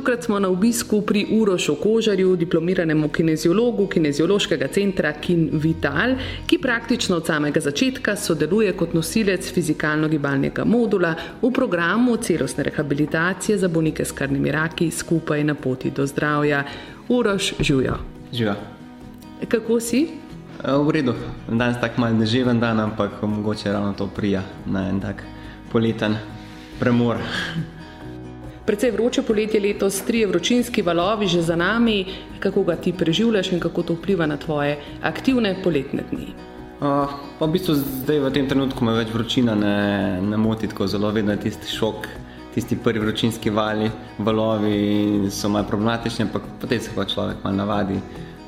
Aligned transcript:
Tokrat 0.00 0.24
smo 0.24 0.38
na 0.38 0.48
obisku 0.48 1.02
pri 1.02 1.26
Urošu 1.30 1.74
Kožarju, 1.74 2.36
diplomiranemu 2.36 3.08
kineziologu 3.08 3.84
kineziološkega 3.86 4.68
centra 4.72 5.12
Kin 5.12 5.50
Vital, 5.52 6.14
ki 6.46 6.58
praktično 6.58 7.16
od 7.16 7.26
samega 7.26 7.60
začetka 7.60 8.14
sodeluje 8.16 8.72
kot 8.72 8.94
nosilec 8.96 9.50
fizikalno-gibalnega 9.52 10.64
modula 10.64 11.10
v 11.42 11.50
programu 11.52 12.16
celostne 12.16 12.64
rehabilitacije 12.64 13.58
za 13.58 13.68
bolnike 13.68 14.04
s 14.04 14.16
krvnimi 14.16 14.50
raki 14.50 14.90
skupaj 14.90 15.44
na 15.44 15.54
poti 15.54 15.90
do 15.90 16.06
zdravja. 16.06 16.62
Uroš, 17.08 17.52
živijo. 17.60 17.98
Živijo. 18.32 18.54
Kako 19.48 19.80
si? 19.80 20.06
V 20.64 20.90
redu, 20.90 21.12
danes 21.48 21.76
tako 21.80 22.00
malo 22.00 22.16
neživen 22.16 22.60
dan, 22.60 22.80
ampak 22.80 23.20
mogoče 23.22 23.72
ravno 23.72 23.92
to 23.92 24.06
prija 24.06 24.42
na 24.66 24.88
en 24.88 25.00
tak 25.00 25.22
poleten 25.72 26.16
premor. 26.78 27.20
Predvsej 28.70 28.90
vroče 28.94 29.22
poletje 29.26 29.58
letos, 29.60 29.96
tri 30.06 30.20
vročinski 30.30 30.82
valovi 30.86 31.26
že 31.26 31.40
za 31.42 31.56
nami. 31.56 32.04
Kako 32.38 32.62
ga 32.62 32.76
ti 32.76 32.92
preživljaš 32.92 33.52
in 33.52 33.60
kako 33.60 33.82
to 33.82 33.94
vpliva 33.94 34.26
na 34.30 34.36
tvoje 34.36 34.76
aktivne 35.02 35.56
poletne 35.64 36.04
dni? 36.10 36.28
Uh, 36.78 37.10
v 37.40 37.48
bistvu 37.50 37.74
zdaj 37.74 38.20
v 38.20 38.30
tem 38.30 38.46
trenutku 38.46 38.84
me 38.86 38.94
več 38.94 39.10
vročina 39.10 39.56
ne, 39.58 40.20
ne 40.22 40.38
moti 40.38 40.70
tako 40.70 40.86
zelo, 40.86 41.10
vedno 41.10 41.34
je 41.34 41.40
tisti 41.48 41.66
šok, 41.66 42.06
tisti 42.54 42.78
prvi 42.78 43.02
vročinski 43.02 43.50
vali, 43.50 43.90
valovi 44.18 45.26
so 45.34 45.50
malo 45.50 45.66
problematični, 45.66 46.28
ampak 46.28 46.46
potem 46.62 46.80
se 46.80 46.94
pa 46.94 47.08
človek 47.10 47.42
malo 47.42 47.56
navadi. 47.56 47.98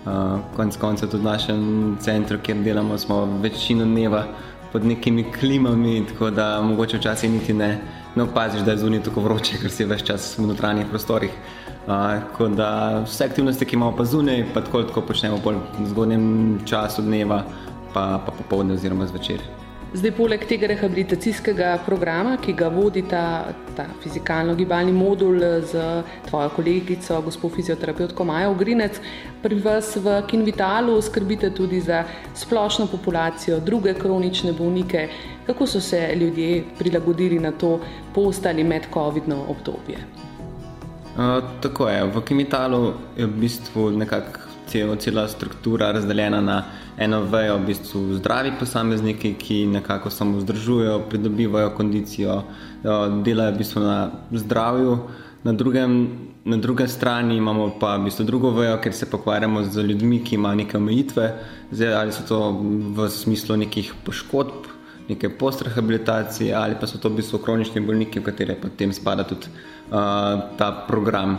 Uh, 0.06 0.38
konec 0.54 0.78
koncev 0.78 1.10
tudi 1.10 1.26
v 1.26 1.32
našem 1.32 1.66
centru, 1.98 2.38
kjer 2.38 2.62
delamo, 2.62 2.94
smo 2.98 3.24
večino 3.42 3.84
dneva 3.84 4.28
pod 4.72 4.84
nekimi 4.84 5.24
klimami, 5.32 6.06
tako 6.08 6.30
da 6.30 6.62
mogoče 6.62 6.96
včasih 6.96 7.30
niti 7.30 7.52
ne 7.52 7.78
ne 8.14 8.22
opaziš, 8.22 8.60
da 8.60 8.70
je 8.70 8.78
zunaj 8.78 9.02
tako 9.02 9.20
vroče, 9.20 9.58
ker 9.62 9.72
si 9.72 9.86
več 9.88 10.04
čas 10.08 10.34
v 10.38 10.46
notranjih 10.50 10.90
prostorih. 10.90 11.32
Tako 11.86 12.46
uh, 12.46 12.56
da 12.56 12.68
vse 13.06 13.26
aktivnosti, 13.30 13.66
ki 13.66 13.76
imamo 13.78 13.96
pa 13.96 14.04
zunaj, 14.04 14.44
pa 14.54 14.62
tako, 14.62 14.84
tako 14.90 15.06
počnemo 15.08 15.40
v 15.42 15.88
zgodnjem 15.90 16.26
času 16.68 17.02
dneva, 17.02 17.42
pa, 17.94 18.20
pa 18.26 18.36
popoldne 18.42 18.78
oziroma 18.78 19.08
zvečer. 19.10 19.61
Zdaj, 19.92 20.12
poleg 20.16 20.44
tega 20.48 20.70
rehabilitacijskega 20.70 21.74
programa, 21.84 22.38
ki 22.40 22.54
ga 22.56 22.70
vodi 22.72 23.02
ta, 23.04 23.52
ta 23.76 23.84
fizikalno-gibalni 24.00 24.92
modul 24.96 25.36
z 25.68 25.82
tvojo 26.30 26.48
kolegico, 26.56 27.18
gospod 27.26 27.52
fizioterapeutko 27.58 28.24
Majo 28.24 28.54
Grinec, 28.56 28.96
pri 29.42 29.58
vas 29.60 29.90
v 30.00 30.14
Kinvitalu 30.30 30.96
skrbite 31.04 31.50
tudi 31.52 31.82
za 31.84 32.06
splošno 32.32 32.86
populacijo, 32.88 33.58
druge 33.60 33.92
kronične 33.94 34.54
bolnike. 34.56 35.10
Kako 35.44 35.66
so 35.66 35.80
se 35.80 36.00
ljudje 36.16 36.64
prilagodili 36.78 37.38
na 37.38 37.52
to 37.52 37.76
post 38.14 38.46
ali 38.46 38.64
med-covidno 38.64 39.44
obdobje? 39.48 40.00
Uh, 41.12 41.44
tako 41.60 41.88
je. 41.92 42.04
V 42.04 42.24
Kinvitalu 42.24 42.94
je 43.16 43.26
v 43.26 43.40
bistvu 43.44 43.90
nekako 43.90 44.41
cela 44.98 45.28
struktura 45.28 45.92
razdeljena 45.92 46.40
na 46.40 46.64
eno 46.98 47.22
vejo, 47.22 47.58
v 47.58 47.66
bistvu 47.66 48.14
zdravi 48.14 48.52
posamezniki, 48.58 49.34
ki 49.34 49.66
nekako 49.66 50.10
samo 50.10 50.38
vzdržujejo, 50.38 51.00
pridobivajo 51.08 51.70
kondicijo, 51.76 52.42
delajo 53.24 53.52
v 53.52 53.58
bistvu 53.58 53.82
na 53.82 54.10
zdravju. 54.30 54.98
Na, 55.42 55.52
drugem, 55.52 56.08
na 56.44 56.56
drugi 56.56 56.88
strani 56.88 57.36
imamo 57.36 57.72
pa 57.80 57.96
v 57.96 58.04
bistvu 58.04 58.24
drugo 58.24 58.50
vejo, 58.50 58.76
ker 58.78 58.94
se 58.94 59.10
pokvarjamo 59.10 59.64
z 59.64 59.82
ljudmi, 59.82 60.22
ki 60.24 60.34
imajo 60.34 60.54
neke 60.54 60.76
omejitve, 60.76 61.32
zdaj, 61.72 61.94
ali 61.94 62.12
so 62.12 62.22
to 62.28 62.38
v 62.94 63.08
smislu 63.10 63.56
nekih 63.56 63.94
poškodb, 64.04 64.70
neke 65.08 65.28
postrehabilitacije, 65.38 66.54
ali 66.54 66.78
pa 66.80 66.86
so 66.86 66.98
to 66.98 67.10
v 67.10 67.18
bistvu 67.18 67.42
kronični 67.42 67.82
bolniki, 67.82 68.20
v 68.20 68.30
katere 68.30 68.54
potem 68.54 68.92
spada 68.94 69.26
tudi 69.26 69.50
uh, 69.90 70.54
ta 70.58 70.70
program. 70.86 71.38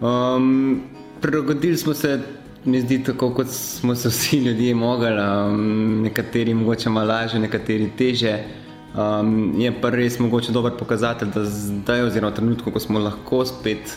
Um, 0.00 0.82
Prilagodili 1.20 1.76
smo 1.76 1.94
se 1.94 2.20
mi 2.64 2.80
zdi 2.80 3.02
tako, 3.04 3.30
kot 3.34 3.48
smo 3.48 3.94
se 3.94 4.08
vsi 4.08 4.36
ljudje 4.36 4.74
mogli, 4.74 5.06
um, 5.08 6.02
nekateri 6.02 6.54
mogoče 6.54 6.90
malo 6.90 7.08
lažje, 7.08 7.40
nekateri 7.40 7.90
teže. 7.98 8.38
Um, 8.90 9.54
je 9.60 9.70
pa 9.80 9.90
res 9.90 10.18
mogoče 10.18 10.52
dober 10.52 10.72
pokazatelj, 10.78 11.28
da 11.34 11.44
zdaj, 11.44 12.02
oziroma 12.08 12.34
trenutku, 12.34 12.70
ko 12.70 12.80
smo 12.80 12.98
lahko 12.98 13.44
spet 13.46 13.94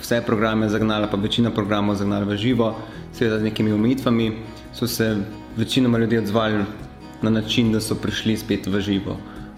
vse 0.00 0.20
programe 0.26 0.68
zagnali, 0.68 1.08
pa 1.10 1.16
večina 1.16 1.50
programov 1.50 1.98
zagnali 1.98 2.26
v 2.26 2.36
živo, 2.36 2.74
seveda 3.12 3.38
z 3.38 3.48
nekimi 3.50 3.72
omejitvami, 3.72 4.32
so 4.72 4.86
se 4.86 5.16
večinoma 5.56 5.98
ljudi 5.98 6.18
odzvali 6.18 6.64
na 7.22 7.30
način, 7.30 7.72
da 7.72 7.80
so 7.80 7.94
prišli 7.94 8.36
spet 8.36 8.66
v 8.66 8.80
živo. 8.80 9.16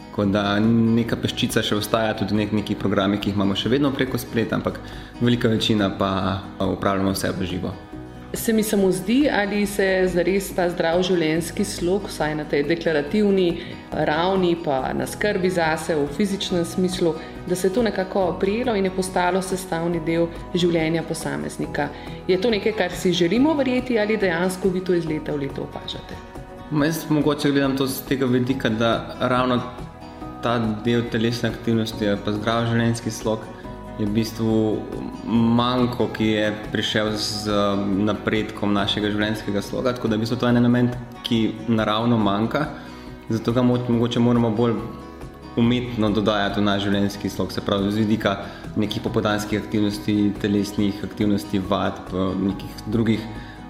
Tako 0.09 0.25
da 0.25 0.59
neka 0.61 1.17
peščica 1.17 1.63
še 1.63 1.77
ostaja, 1.77 2.17
tudi 2.17 2.35
nek, 2.35 2.57
neki 2.57 2.75
programi, 2.75 3.21
ki 3.21 3.31
jih 3.31 3.37
imamo 3.37 3.55
še 3.55 3.69
vedno 3.69 3.93
preko 3.93 4.19
spleta, 4.19 4.57
ampak 4.57 4.81
velika 5.21 5.49
večina 5.49 5.93
pa 5.99 6.41
upravljamo 6.59 7.13
vse 7.13 7.31
v 7.37 7.53
živo. 7.53 7.90
Se 8.35 8.53
mi 8.53 8.63
samo 8.63 8.93
zdi, 8.93 9.29
ali 9.33 9.67
se 9.67 10.09
zares 10.13 10.53
ta 10.55 10.69
zdrav 10.71 11.01
življenjski 11.03 11.65
slog, 11.67 12.05
vsaj 12.07 12.37
na 12.39 12.45
tej 12.47 12.63
deklarativni 12.69 13.49
ravni, 13.91 14.53
pa 14.65 14.93
na 14.95 15.07
skrbi 15.07 15.51
zase 15.51 15.97
v 15.99 16.07
fizičnem 16.15 16.65
smislu, 16.65 17.15
da 17.51 17.59
se 17.59 17.67
je 17.67 17.75
to 17.75 17.83
nekako 17.83 18.37
prijelo 18.41 18.77
in 18.77 18.87
je 18.87 18.95
postalo 18.95 19.43
sestavni 19.43 19.99
del 20.07 20.29
življenja 20.55 21.03
posameznika. 21.03 21.89
Je 22.29 22.39
to 22.39 22.55
nekaj, 22.55 22.77
kar 22.79 22.95
si 22.95 23.13
želimo 23.13 23.55
verjeti 23.59 23.99
ali 23.99 24.17
dejansko 24.17 24.69
vi 24.69 24.85
to 24.85 24.95
iz 24.95 25.11
leta 25.11 25.35
v 25.35 25.49
leto 25.49 25.67
opažate? 25.67 26.15
Jaz 26.71 27.09
mogoče 27.11 27.51
gledam 27.51 27.77
to 27.77 27.87
z 27.87 28.07
tega 28.09 28.31
vidika, 28.31 28.69
da 28.71 29.17
ravno 29.21 29.59
ta 30.43 30.59
del 30.85 31.03
telesne 31.11 31.51
aktivnosti, 31.51 32.15
pa 32.25 32.39
zdrav 32.39 32.71
življenjski 32.71 33.11
slog 33.11 33.43
je 33.99 34.07
v 34.07 34.13
bistvu 34.15 34.79
manjko, 35.27 36.09
ki 36.15 36.27
je 36.27 36.47
prišel 36.73 37.13
z 37.17 37.57
napredkom 38.07 38.73
našega 38.73 39.11
življenjskega 39.13 39.63
sloga. 39.63 39.93
Tako 39.97 40.09
da 40.09 40.17
je 40.17 40.37
to 40.37 40.49
en 40.49 40.57
element, 40.57 40.97
ki 41.23 41.55
naravno 41.69 42.19
manjka, 42.19 42.67
zato 43.29 43.53
ga 43.53 43.63
mogoče 43.63 44.21
moramo 44.21 44.51
bolj 44.51 44.79
umetno 45.57 46.11
dodajati 46.11 46.61
v 46.61 46.65
naš 46.65 46.83
življenjski 46.87 47.29
slog, 47.31 47.53
se 47.53 47.61
pravi 47.61 47.91
z 47.91 48.05
vidika 48.05 48.37
nekih 48.77 49.03
popodanskih 49.03 49.59
aktivnosti, 49.59 50.33
telesnih 50.41 51.05
aktivnosti, 51.05 51.59
vad, 51.59 51.99
nekih 52.39 52.85
drugih 52.87 53.21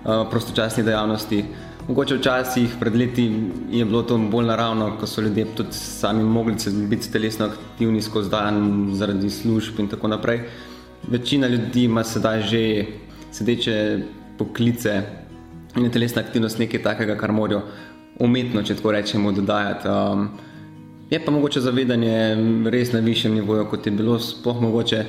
uh, 0.04 0.26
prostočasnih 0.31 0.87
dejavnosti. 0.87 1.44
Mogoče 1.89 2.17
včasih, 2.17 2.75
pred 2.81 2.97
leti, 2.97 3.25
je 3.71 3.85
bilo 3.85 4.03
to 4.03 4.19
bolj 4.19 4.47
naravno, 4.47 4.93
ko 5.01 5.07
so 5.07 5.21
ljudje 5.21 5.47
tudi 5.57 5.73
sami 5.73 6.25
mogli 6.25 6.55
biti 6.89 7.13
telesno 7.13 7.47
aktivni 7.47 8.03
skozi 8.03 8.31
dan, 8.31 8.91
zaradi 8.93 9.31
služb 9.31 9.81
in 9.81 9.89
tako 9.89 10.09
naprej. 10.09 10.41
Večina 11.09 11.49
ljudi 11.49 11.85
ima 11.85 12.05
sedaj 12.05 12.43
že 12.43 12.87
sedeče 13.33 13.99
poklice 14.39 15.03
in 15.77 15.85
je 15.85 15.91
telesna 15.91 16.23
aktivnost 16.23 16.59
nekaj 16.59 16.83
takega, 16.83 17.17
kar 17.17 17.33
morajo 17.33 17.63
umetno, 18.19 18.62
če 18.62 18.77
tako 18.77 18.93
rečemo, 18.93 19.33
dodajati. 19.33 19.88
Um, 19.88 20.29
je 21.11 21.25
pa 21.25 21.33
mogoče 21.33 21.61
zavedanje 21.61 22.37
res 22.71 22.93
na 22.93 23.00
višjem 23.00 23.35
nivoju, 23.35 23.67
kot 23.71 23.87
je 23.87 23.93
bilo 23.93 24.19
sploh 24.19 24.61
mogoče. 24.61 25.05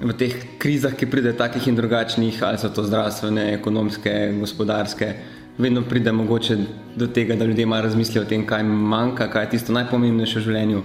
V 0.00 0.14
teh 0.16 0.36
krizah, 0.58 0.94
ki 0.96 1.10
pridejo 1.10 1.36
takih 1.36 1.66
in 1.68 1.76
drugačnih, 1.76 2.42
ali 2.42 2.58
so 2.58 2.70
to 2.72 2.86
zdravstvene, 2.86 3.50
ekonomske, 3.58 4.14
gospodarske, 4.40 5.14
vedno 5.58 5.82
pride 5.82 6.12
mogoče 6.12 6.56
do 6.96 7.06
tega, 7.06 7.36
da 7.36 7.44
ljudje 7.44 7.66
malo 7.66 7.82
razmislijo 7.82 8.22
o 8.22 8.28
tem, 8.28 8.46
kaj 8.46 8.60
jim 8.60 8.66
manjka, 8.66 9.30
kaj 9.30 9.44
je 9.44 9.50
tisto 9.50 9.72
najpomembnejše 9.72 10.38
v 10.38 10.42
življenju. 10.42 10.82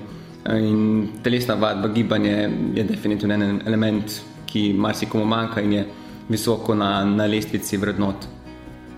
In 0.56 1.08
telesna 1.24 1.56
vadba, 1.56 1.90
gibanje 1.90 2.50
je 2.76 2.84
definitivno 2.84 3.34
en 3.34 3.62
element, 3.66 4.22
ki 4.46 4.74
marsikomu 4.74 5.26
manjka 5.26 5.62
in 5.62 5.74
je 5.74 5.86
visoko 6.30 6.76
na, 6.76 7.04
na 7.06 7.26
lestvici 7.26 7.78
vrednot. 7.78 8.28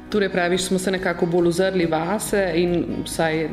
Torej, 0.09 0.29
praviš, 0.29 0.61
smo 0.61 0.79
se 0.79 0.91
nekako 0.91 1.25
bolj 1.25 1.47
ozrli 1.47 1.85
vase 1.85 2.51
in 2.55 3.03
vsaj 3.05 3.49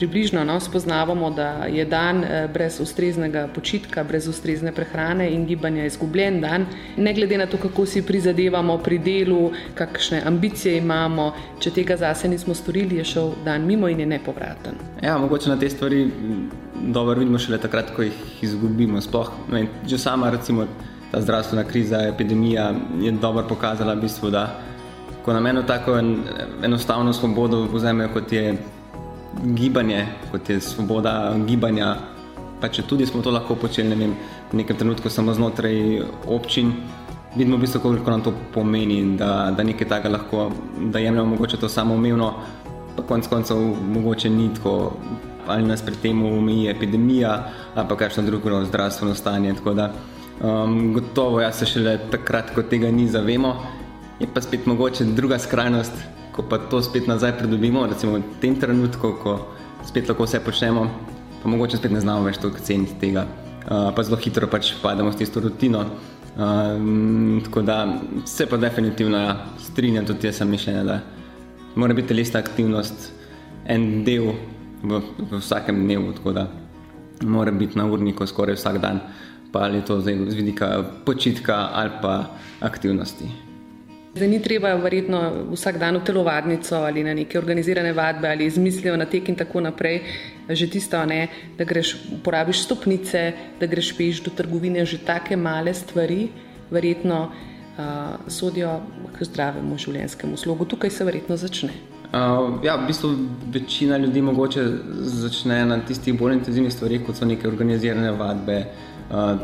približno 0.00 0.44
no, 0.44 0.56
spoznavamo, 0.60 1.30
da 1.30 1.48
je 1.68 1.84
dan 1.84 2.24
eh, 2.24 2.48
brez 2.52 2.80
ustreznega 2.80 3.48
počitka, 3.54 4.04
brez 4.04 4.28
ustrezne 4.28 4.72
prehrane 4.72 5.26
in 5.28 5.44
gibanja 5.46 5.84
izgubljen 5.84 6.40
dan, 6.40 6.64
ne 6.96 7.12
glede 7.14 7.38
na 7.38 7.46
to, 7.46 7.60
kako 7.60 7.84
si 7.86 8.02
prizadevamo 8.02 8.78
pri 8.78 8.98
delu, 8.98 9.50
kakšne 9.74 10.22
ambicije 10.26 10.78
imamo, 10.78 11.32
če 11.60 11.74
tega 11.76 11.98
zase 12.00 12.28
nismo 12.32 12.56
storili, 12.56 12.96
je 12.96 13.04
šel 13.04 13.34
dan 13.44 13.68
mimo 13.68 13.88
in 13.88 14.00
je 14.00 14.06
nepovraten. 14.06 14.80
Ja, 15.04 15.18
mogoče 15.18 15.52
na 15.52 15.58
te 15.60 15.68
stvari 15.70 16.08
dobro 16.80 17.18
vidimo 17.20 17.38
šele 17.38 17.60
takrat, 17.60 17.92
ko 17.96 18.08
jih 18.08 18.24
izgubimo. 18.42 19.00
Sploh, 19.04 19.28
ne, 19.52 19.66
že 19.86 19.98
sama 19.98 20.30
recimo 20.30 20.64
ta 21.12 21.20
zdravstvena 21.20 21.64
kriza, 21.68 22.06
epidemija 22.08 22.72
je 23.02 23.12
dobro 23.12 23.44
pokazala, 23.48 23.94
v 23.94 24.08
bistvu, 24.08 24.30
da 24.30 24.48
ko 25.24 25.32
nam 25.36 25.46
eno 25.46 25.62
tako 25.62 25.98
en, 25.98 26.16
enostavno 26.64 27.12
svobodo 27.12 27.66
vzamejo, 27.72 28.08
kot 28.14 28.32
je 28.32 28.54
gibanje, 29.54 30.06
kot 30.30 30.50
je 30.50 30.60
svoboda 30.60 31.34
gibanja, 31.46 31.96
pa 32.60 32.68
če 32.68 32.82
tudi 32.82 33.06
smo 33.06 33.22
to 33.22 33.30
lahko 33.30 33.56
počeli 33.56 33.88
ne 33.88 33.96
vem, 33.96 34.14
v 34.52 34.60
nekem 34.60 34.76
trenutku 34.76 35.10
samo 35.10 35.34
znotraj 35.34 36.02
občin, 36.28 36.74
vidimo 37.36 37.56
v 37.56 37.64
bistvu, 37.64 37.80
koliko 37.80 38.10
nam 38.10 38.22
to 38.22 38.34
pomeni, 38.54 39.16
da, 39.16 39.50
da 39.56 39.64
nekaj 39.64 39.88
takega 39.88 40.16
lahko, 40.16 40.50
da 40.92 40.98
jemljemo 40.98 41.36
mogoče 41.36 41.60
to 41.60 41.68
samoumevno, 41.68 42.32
pa 42.96 43.06
konc 43.06 43.26
koncev 43.30 43.58
mogoče 43.94 44.30
ni 44.30 44.50
tako, 44.54 44.92
ali 45.46 45.66
nas 45.66 45.82
pri 45.82 45.96
tem 46.02 46.22
umeji 46.22 46.68
epidemija, 46.70 47.36
ali 47.74 47.88
pa 47.88 47.96
kakšno 47.96 48.22
drugo 48.26 48.64
zdravstveno 48.64 49.14
stanje. 49.14 49.54
Tako 49.54 49.74
da 49.74 49.92
um, 50.42 50.92
gotovo 50.94 51.40
jaz 51.40 51.58
se 51.58 51.66
šele 51.66 51.98
takrat, 52.10 52.54
ko 52.54 52.62
tega 52.62 52.90
ni 52.90 53.08
zavemo, 53.08 53.54
je 54.20 54.28
pa 54.34 54.40
spet 54.40 54.66
mogoče 54.66 55.04
druga 55.04 55.38
skrajnost, 55.38 55.92
ko 56.40 56.48
pa 56.48 56.56
to 56.58 56.80
spet 56.80 57.04
nazaj 57.04 57.36
pridobimo, 57.36 57.84
recimo 57.84 58.16
v 58.16 58.24
tem 58.40 58.56
trenutku, 58.56 59.12
ko 59.20 59.52
spet 59.84 60.08
lahko 60.08 60.24
vse 60.24 60.40
počnemo, 60.40 60.88
pa 61.42 61.48
mogoče 61.52 61.76
spet 61.76 61.92
ne 61.92 62.00
znamo 62.00 62.24
več 62.24 62.40
toliko 62.40 62.64
ceniti 62.64 62.96
tega, 62.96 63.26
uh, 63.68 63.92
pa 63.92 64.00
zelo 64.00 64.16
hitro 64.16 64.48
pač 64.48 64.72
pademo 64.80 65.12
s 65.12 65.20
tisto 65.20 65.44
rutino. 65.44 65.84
Uh, 66.30 67.42
tako 67.44 67.60
da 67.66 67.76
se 68.24 68.46
pa 68.48 68.56
definitivno 68.56 69.18
ja, 69.18 69.34
strinjam, 69.60 70.06
tudi 70.08 70.30
jaz 70.30 70.40
sem 70.40 70.48
mišljenja, 70.48 70.84
da 70.86 70.96
mora 71.76 71.92
biti 71.92 72.14
telesna 72.14 72.40
aktivnost 72.40 73.10
en 73.68 74.04
del 74.06 74.32
v, 74.80 75.02
v 75.02 75.42
vsakem 75.42 75.84
dnevu, 75.84 76.14
tako 76.16 76.32
da 76.38 76.46
mora 77.26 77.52
biti 77.52 77.76
na 77.76 77.84
urniku 77.84 78.24
skoraj 78.24 78.56
vsak 78.56 78.80
dan, 78.80 79.04
pa 79.52 79.66
ali 79.68 79.84
to 79.84 80.00
zdaj 80.00 80.30
z 80.30 80.40
vidika 80.40 80.72
počitka 81.04 81.68
ali 81.74 82.00
pa 82.00 82.16
aktivnosti. 82.64 83.49
Zdaj 84.10 84.28
ni 84.28 84.40
treba 84.42 84.74
verjetno 84.74 85.18
vsak 85.52 85.76
dan 85.78 86.00
v 86.00 86.02
telovadnico 86.02 86.82
ali 86.82 87.04
na 87.06 87.14
neke 87.14 87.38
organizirane 87.38 87.92
vadbe 87.92 88.28
ali 88.28 88.46
izmislijo 88.46 88.96
na 88.96 89.04
tek 89.06 89.28
in 89.28 89.36
tako 89.38 89.60
naprej. 89.60 90.02
Že 90.48 90.66
tisto, 90.66 91.04
ne, 91.06 91.28
da 91.58 91.64
greš, 91.64 91.94
uporabiš 92.18 92.64
stopnice, 92.64 93.32
da 93.60 93.66
greš 93.66 93.92
peš 93.96 94.22
do 94.26 94.30
trgovine, 94.34 94.82
že 94.84 94.98
take 94.98 95.36
male 95.36 95.74
stvari, 95.74 96.28
verjetno 96.70 97.30
uh, 97.30 97.84
sodijo 98.26 98.80
k 99.14 99.24
zdravemu 99.24 99.78
življenjskemu 99.78 100.36
slogu. 100.36 100.66
Tukaj 100.66 100.90
se 100.90 101.06
verjetno 101.06 101.36
začne. 101.36 101.70
Uh, 102.10 102.58
ja, 102.66 102.74
v 102.82 102.88
bistvu 102.90 103.12
večina 103.54 103.96
ljudi 103.96 104.22
mogoče 104.26 104.64
začne 105.22 105.60
na 105.70 105.78
tistih 105.86 106.18
bolj 106.18 106.40
intenzivnih 106.40 106.74
stvarih, 106.74 107.06
kot 107.06 107.14
so 107.14 107.30
neke 107.30 107.46
organizirane 107.46 108.10
vadbe, 108.18 108.64
uh, 109.06 109.38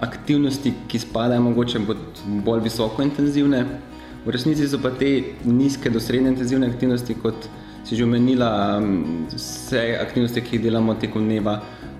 aktivnosti, 0.00 0.72
ki 0.88 0.98
spadajo 1.04 1.44
mogoče 1.50 1.84
bolj 2.24 2.64
visoko 2.64 3.04
intenzivne. 3.04 3.66
V 4.28 4.30
resnici 4.30 4.66
so 4.68 4.76
pa 4.76 4.90
te 4.92 5.08
nizke 5.48 5.88
do 5.88 5.96
srednje 5.96 6.34
intenzivne 6.34 6.66
aktivnosti, 6.68 7.14
kot 7.16 7.46
si 7.80 7.96
že 7.96 8.04
omenila, 8.04 8.76
vse 9.32 9.96
aktivnosti, 9.96 10.42
ki 10.44 10.58
jih 10.58 10.64
delamo 10.66 10.92
tekom 11.00 11.24
dneva, 11.24 11.54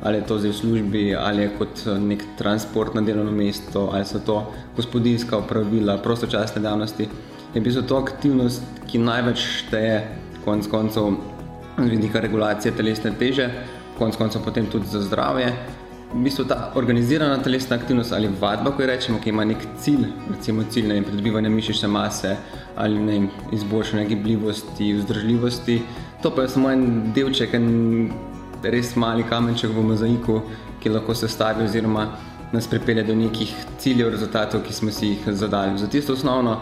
ali 0.04 0.20
je 0.20 0.26
to 0.28 0.36
zdaj 0.36 0.52
v 0.52 0.58
službi, 0.58 1.04
ali 1.16 1.46
je 1.46 1.54
kot 1.56 1.86
nek 2.04 2.26
transport 2.36 2.92
na 2.92 3.00
delovno 3.00 3.32
mesto, 3.32 3.88
ali 3.96 4.04
so 4.04 4.20
to 4.20 4.44
gospodinska 4.76 5.40
upravila, 5.40 5.96
prostočasne 6.04 6.60
dejavnosti. 6.60 7.08
Je 7.54 7.64
bi 7.64 7.72
to 7.72 7.96
aktivnost, 7.96 8.84
ki 8.84 9.00
največ 9.00 9.48
šteje, 9.64 9.96
konec 10.44 10.68
koncev, 10.68 11.16
z 11.80 11.88
vidika 11.88 12.20
regulacije 12.20 12.76
telesne 12.76 13.16
teže, 13.16 13.48
konec 13.96 14.20
koncev 14.20 14.44
potem 14.44 14.68
tudi 14.68 14.84
za 14.84 15.00
zdravje 15.00 15.56
v 16.14 16.22
bistvu 16.24 16.44
ta 16.48 16.72
organizirana 16.74 17.42
telesna 17.42 17.76
aktivnost 17.76 18.12
ali 18.12 18.28
vadba, 18.40 18.70
ko 18.72 18.86
rečemo, 18.86 19.18
ki 19.20 19.28
ima 19.28 19.44
nek 19.44 19.64
cilj, 19.80 20.06
recimo 20.30 20.64
cilj 20.70 20.88
ne, 20.88 21.02
pridobivanja 21.02 21.50
mišične 21.50 21.88
mase 21.88 22.36
ali 22.76 22.98
ne, 22.98 23.18
izboljšanja 23.52 24.04
gibljivosti, 24.08 24.92
vzdržljivosti, 24.94 25.82
to 26.22 26.30
pa 26.34 26.42
je 26.42 26.48
samo 26.48 26.70
en 26.70 27.12
delček, 27.14 27.54
en 27.54 27.68
res 28.62 28.94
mali 28.96 29.26
kamenček 29.28 29.70
v 29.74 29.84
mozaiku, 29.84 30.40
ki 30.80 30.94
lahko 30.94 31.14
se 31.14 31.28
stavi 31.28 31.64
oziroma 31.64 32.06
nas 32.52 32.66
pripelje 32.66 33.04
do 33.04 33.14
nekih 33.14 33.52
ciljev, 33.78 34.08
rezultatov, 34.14 34.62
ki 34.64 34.72
smo 34.72 34.90
si 34.90 35.12
jih 35.12 35.28
zadali. 35.36 35.78
Za 35.78 35.86
tisto 35.86 36.12
osnovno 36.12 36.56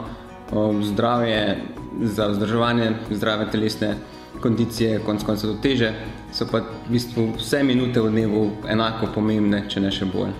zdravje, 0.83 1.63
za 2.03 2.27
vzdrževanje 2.27 2.91
zdrave 3.11 3.51
telesne 3.51 3.95
kondicije, 4.43 5.01
konc 5.07 5.25
koncev 5.25 5.55
do 5.55 5.61
teže, 5.63 5.93
so 6.33 6.49
pa 6.51 6.63
v 6.65 6.93
bistvu 6.97 7.33
vse 7.39 7.63
minute 7.63 8.01
v 8.01 8.13
dnevu 8.13 8.51
enako 8.69 9.13
pomembne, 9.15 9.65
če 9.69 9.81
ne 9.81 9.93
še 9.95 10.09
bolj. 10.11 10.35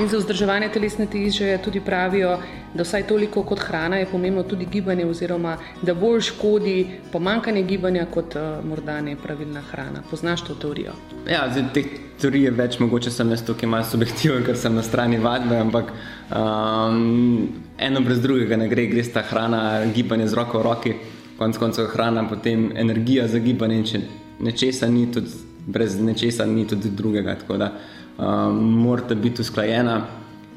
In 0.00 0.08
za 0.08 0.16
vzdrževanje 0.16 0.70
telesne 0.72 1.04
teže 1.06 1.58
tudi 1.64 1.80
pravijo, 1.80 2.38
da 2.74 2.82
vsaj 2.82 3.02
toliko 3.06 3.42
kot 3.44 3.60
hrana 3.60 3.98
je 4.00 4.06
pomembno 4.06 4.42
tudi 4.42 4.64
gibanje, 4.64 5.04
oziroma 5.06 5.56
da 5.82 5.94
bolj 5.94 6.20
škodi 6.20 6.86
pomankanje 7.12 7.62
gibanja 7.62 8.06
kot 8.08 8.36
uh, 8.36 8.64
morda 8.64 9.00
nepravilna 9.00 9.60
hrana. 9.60 10.00
Poznaš 10.10 10.46
to 10.46 10.54
teorijo? 10.54 10.96
Ja, 11.28 11.44
zdaj, 11.52 11.68
te 11.74 11.84
teorije 12.24 12.50
več 12.56 12.78
mogoče 12.80 13.12
sem 13.12 13.30
jaz 13.36 13.44
tukaj 13.44 13.68
malo 13.68 13.84
subjektiven, 13.84 14.46
ker 14.46 14.56
sem 14.56 14.74
na 14.74 14.82
strani 14.82 15.20
vadbe, 15.20 15.60
ampak 15.60 15.92
um, 15.92 17.50
eno 17.76 18.00
brez 18.00 18.24
drugega 18.24 18.56
ne 18.56 18.72
gre, 18.72 18.86
gre 18.88 19.04
sta 19.04 19.20
hrana, 19.28 19.84
gibanje 19.92 20.32
z 20.32 20.40
roko 20.40 20.62
v 20.62 20.70
roki 20.70 20.94
konec 21.38 21.58
koncev 21.58 21.86
hrana, 21.92 22.26
potem 22.28 22.70
energija 22.76 23.28
za 23.28 23.38
gibanje. 23.38 23.82
Če 23.84 24.00
nečesa 24.40 24.88
ni, 24.90 25.06
tudi 25.12 25.30
brez 25.66 25.98
nečesa 26.00 26.46
ni 26.46 26.66
tudi 26.66 26.90
drugega. 26.90 27.36
Tako 27.40 27.56
da 27.56 27.72
um, 28.18 28.58
morate 28.82 29.14
biti 29.14 29.42
usklajena. 29.42 30.00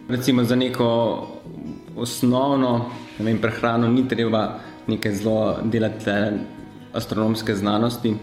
Recimo 0.10 0.44
za 0.44 0.56
neko 0.56 0.88
osnovno 1.95 2.86
vem, 3.19 3.38
prehrano 3.42 3.88
ni 3.88 4.07
treba 4.07 4.60
nekaj 4.88 5.13
zelo 5.13 5.57
delati 5.63 6.12
astronomske 6.94 7.56
znanosti. 7.56 8.16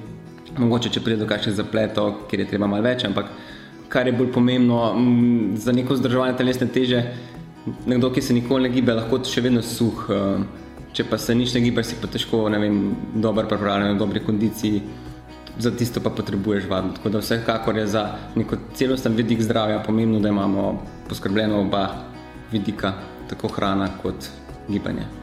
Mogoče, 0.58 0.90
če 0.92 1.00
pride 1.00 1.24
do 1.24 1.28
kakšnih 1.28 1.54
zapletov, 1.56 2.26
kjer 2.28 2.44
je 2.44 2.48
treba 2.50 2.68
malo 2.68 2.84
več, 2.84 3.06
ampak 3.08 3.30
kar 3.92 4.06
je 4.06 4.12
bolj 4.16 4.32
pomembno 4.32 4.80
za 5.56 5.72
neko 5.72 5.96
vzdrževanje 5.96 6.36
telesne 6.36 6.68
teže, 6.72 7.00
nekdo, 7.86 8.10
ki 8.12 8.22
se 8.22 8.36
nikoli 8.36 8.68
ne 8.68 8.72
gibe, 8.74 8.94
lahko 8.96 9.20
še 9.24 9.44
vedno 9.44 9.62
suh. 9.64 10.04
Uh, 10.08 10.61
če 10.92 11.06
pa 11.08 11.18
se 11.18 11.34
nič 11.34 11.54
ne 11.54 11.62
gibaš, 11.64 11.92
si 11.92 12.00
pa 12.00 12.10
težko, 12.10 12.44
ne 12.52 12.60
vem, 12.60 12.82
dobro 13.14 13.46
pripravljen, 13.48 13.96
v 13.96 13.98
dobri 13.98 14.24
kondiciji, 14.24 14.82
za 15.58 15.72
tisto 15.76 16.00
pa 16.00 16.10
potrebuješ 16.10 16.68
vadbo. 16.68 16.96
Tako 16.96 17.08
da 17.08 17.22
vsekakor 17.24 17.76
je 17.76 17.86
za 17.86 18.04
neko 18.36 18.56
celosten 18.74 19.16
vidik 19.16 19.42
zdravja 19.42 19.82
pomembno, 19.86 20.20
da 20.20 20.28
imamo 20.28 20.82
poskrbljeno 21.08 21.60
oba 21.60 21.88
vidika, 22.52 22.94
tako 23.28 23.48
hrana 23.48 23.88
kot 24.02 24.30
gibanje. 24.68 25.21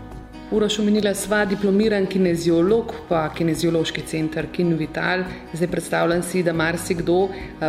Uroš 0.52 0.80
omenila 0.80 1.12
sva 1.14 1.44
diplomiran 1.46 2.08
kineziolog, 2.10 2.94
pa 3.10 3.28
kineziološki 3.38 4.02
center 4.10 4.48
Kinvital. 4.50 5.22
Zdaj 5.54 5.68
predstavljam 5.70 6.24
si, 6.26 6.42
da 6.44 6.56
marsikdo 6.58 7.28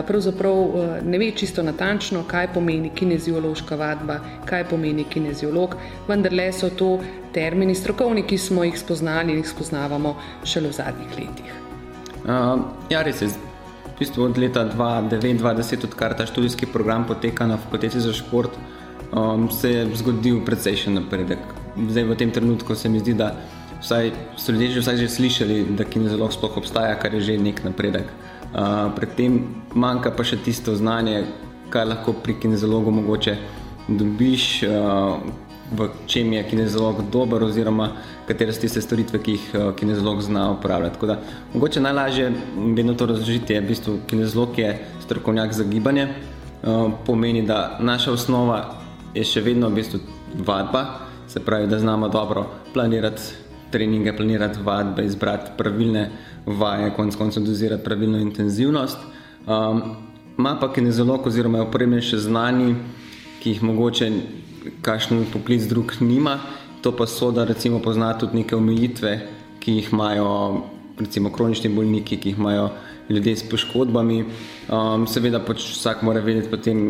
pravzaprav 0.08 1.02
ne 1.04 1.18
ve 1.20 1.28
čisto 1.36 1.62
natančno, 1.62 2.24
kaj 2.28 2.48
pomeni 2.54 2.90
kineziološka 2.96 3.76
vadba, 3.76 4.16
kaj 4.48 4.64
pomeni 4.72 5.04
kineziolog, 5.04 5.76
vendar 6.08 6.32
le 6.32 6.48
so 6.56 6.70
to 6.70 6.94
termini 7.34 7.74
strokovni, 7.74 8.24
ki 8.24 8.38
smo 8.38 8.64
jih 8.64 8.80
spoznali 8.80 9.36
in 9.36 9.44
jih 9.44 9.52
spoznavamo 9.52 10.16
šele 10.44 10.72
v 10.72 10.80
zadnjih 10.80 11.14
letih. 11.20 11.54
Uh, 12.24 12.64
ja, 12.88 13.04
res 13.04 13.20
je. 13.20 13.28
V 13.90 13.98
bistvu 14.00 14.24
od 14.24 14.38
leta 14.40 14.64
2009-2010, 14.72 15.84
odkar 15.84 16.16
ta 16.16 16.24
študijski 16.26 16.72
program 16.72 17.04
poteka 17.04 17.44
na 17.46 17.60
fakulteti 17.60 18.00
za 18.00 18.16
šport, 18.16 18.56
um, 19.12 19.50
se 19.52 19.70
je 19.70 19.88
zgodil 20.00 20.40
precejšen 20.46 20.96
napredek 20.96 21.59
zdaj 21.76 22.04
v 22.04 22.16
tem 22.16 22.30
trenutku 22.30 22.74
se 22.74 22.88
mi 22.88 23.00
zdi, 23.00 23.14
da 23.14 23.34
vsaj, 23.80 24.12
so 24.36 24.52
ljudje 24.52 24.68
že, 24.68 24.80
vsaj 24.80 24.96
že 24.96 25.08
slišali, 25.08 25.64
da 25.76 25.84
kinezolog 25.84 26.32
sploh 26.32 26.56
obstaja, 26.56 26.98
kar 26.98 27.14
je 27.14 27.20
že 27.20 27.38
nek 27.38 27.64
napredek. 27.64 28.06
Uh, 28.50 28.90
Predtem 28.96 29.62
manjka 29.74 30.10
pa 30.10 30.24
še 30.26 30.40
tisto 30.42 30.74
znanje, 30.74 31.24
kaj 31.70 31.86
lahko 31.86 32.12
pri 32.12 32.34
kinezologu 32.42 32.90
mogoče 32.90 33.36
dobiš, 33.88 34.62
uh, 34.66 35.22
v 35.70 35.86
čem 36.10 36.32
je 36.34 36.42
kinezolog 36.50 37.04
dober, 37.14 37.42
oziroma 37.46 37.92
katere 38.26 38.52
so 38.52 38.60
tiste 38.60 38.82
storitve, 38.82 39.22
ki 39.22 39.36
jih 39.36 39.46
uh, 39.54 39.70
kinezolog 39.78 40.22
zna 40.22 40.50
upravljati. 40.56 40.94
Tako 40.98 41.06
da 41.06 41.20
mogoče 41.54 41.80
najlažje 41.80 42.32
vedno 42.74 42.94
to 42.94 43.06
razložiti 43.06 43.54
je, 43.54 43.60
v 43.60 43.70
bistvu 43.70 43.98
kinezolog 44.10 44.58
je 44.58 44.74
strokovnjak 45.04 45.54
za 45.54 45.64
gibanje, 45.64 46.08
uh, 46.10 46.90
pomeni, 47.06 47.46
da 47.46 47.78
naša 47.80 48.12
osnova 48.18 48.64
je 49.14 49.24
še 49.24 49.40
vedno 49.46 49.70
v 49.70 49.78
bistvu 49.78 50.02
vadba 50.34 51.09
se 51.30 51.40
pravi, 51.40 51.70
da 51.70 51.78
znamo 51.78 52.08
dobro 52.08 52.46
planirati 52.74 53.22
treninge, 53.70 54.16
planirati 54.16 54.58
vadbe, 54.64 55.04
izbrati 55.06 55.50
pravilne 55.58 56.10
vaje, 56.46 56.90
konec 56.96 57.16
koncev 57.16 57.46
dozirati 57.46 57.84
pravilno 57.84 58.18
intenzivnost. 58.18 58.98
Um, 59.46 59.82
Ma 60.40 60.56
pa 60.60 60.72
kinezolog 60.72 61.26
oziroma 61.26 61.58
je 61.58 61.64
opremljen 61.66 62.04
še 62.06 62.18
znani, 62.24 62.70
ki 63.42 63.50
jih 63.50 63.64
mogoče 63.66 64.06
kakšen 64.86 65.26
poklic 65.32 65.66
drug 65.68 65.92
nima. 66.00 66.38
To 66.80 66.94
pa 66.96 67.04
so, 67.10 67.28
da 67.34 67.44
recimo 67.44 67.80
pozna 67.84 68.14
tudi 68.16 68.38
neke 68.40 68.56
omejitve, 68.56 69.10
ki 69.60 69.74
jih 69.74 69.90
imajo 69.92 70.30
recimo 71.00 71.32
kronični 71.34 71.68
bolniki, 71.74 72.16
ki 72.16 72.32
jih 72.32 72.40
imajo 72.40 72.70
ljudje 73.10 73.36
s 73.36 73.48
poškodbami. 73.50 74.18
Um, 74.72 75.04
seveda 75.10 75.42
pač 75.44 75.66
vsak 75.74 76.06
mora 76.08 76.24
vedeti 76.24 76.48
potem 76.48 76.80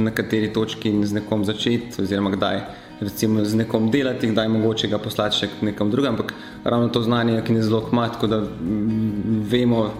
na 0.00 0.14
kateri 0.14 0.48
točki 0.54 0.88
in 0.88 1.04
z 1.04 1.20
nekom 1.20 1.44
začeti 1.44 2.00
oziroma 2.00 2.32
kdaj 2.38 2.62
recimo 3.00 3.44
z 3.44 3.54
nekom 3.54 3.90
delati, 3.90 4.30
kdaj 4.32 4.48
mogoče 4.48 4.88
ga 4.88 4.98
poslati 4.98 5.36
še 5.36 5.48
k 5.48 5.70
nekom 5.70 5.90
drugam, 5.90 6.16
ampak 6.16 6.34
ravno 6.64 6.88
to 6.88 7.02
znanje, 7.02 7.42
ki 7.46 7.58
je 7.58 7.62
zelo 7.62 7.80
kmat, 7.86 8.18
tako 8.18 8.26
da 8.26 8.42
vemo, 9.50 9.90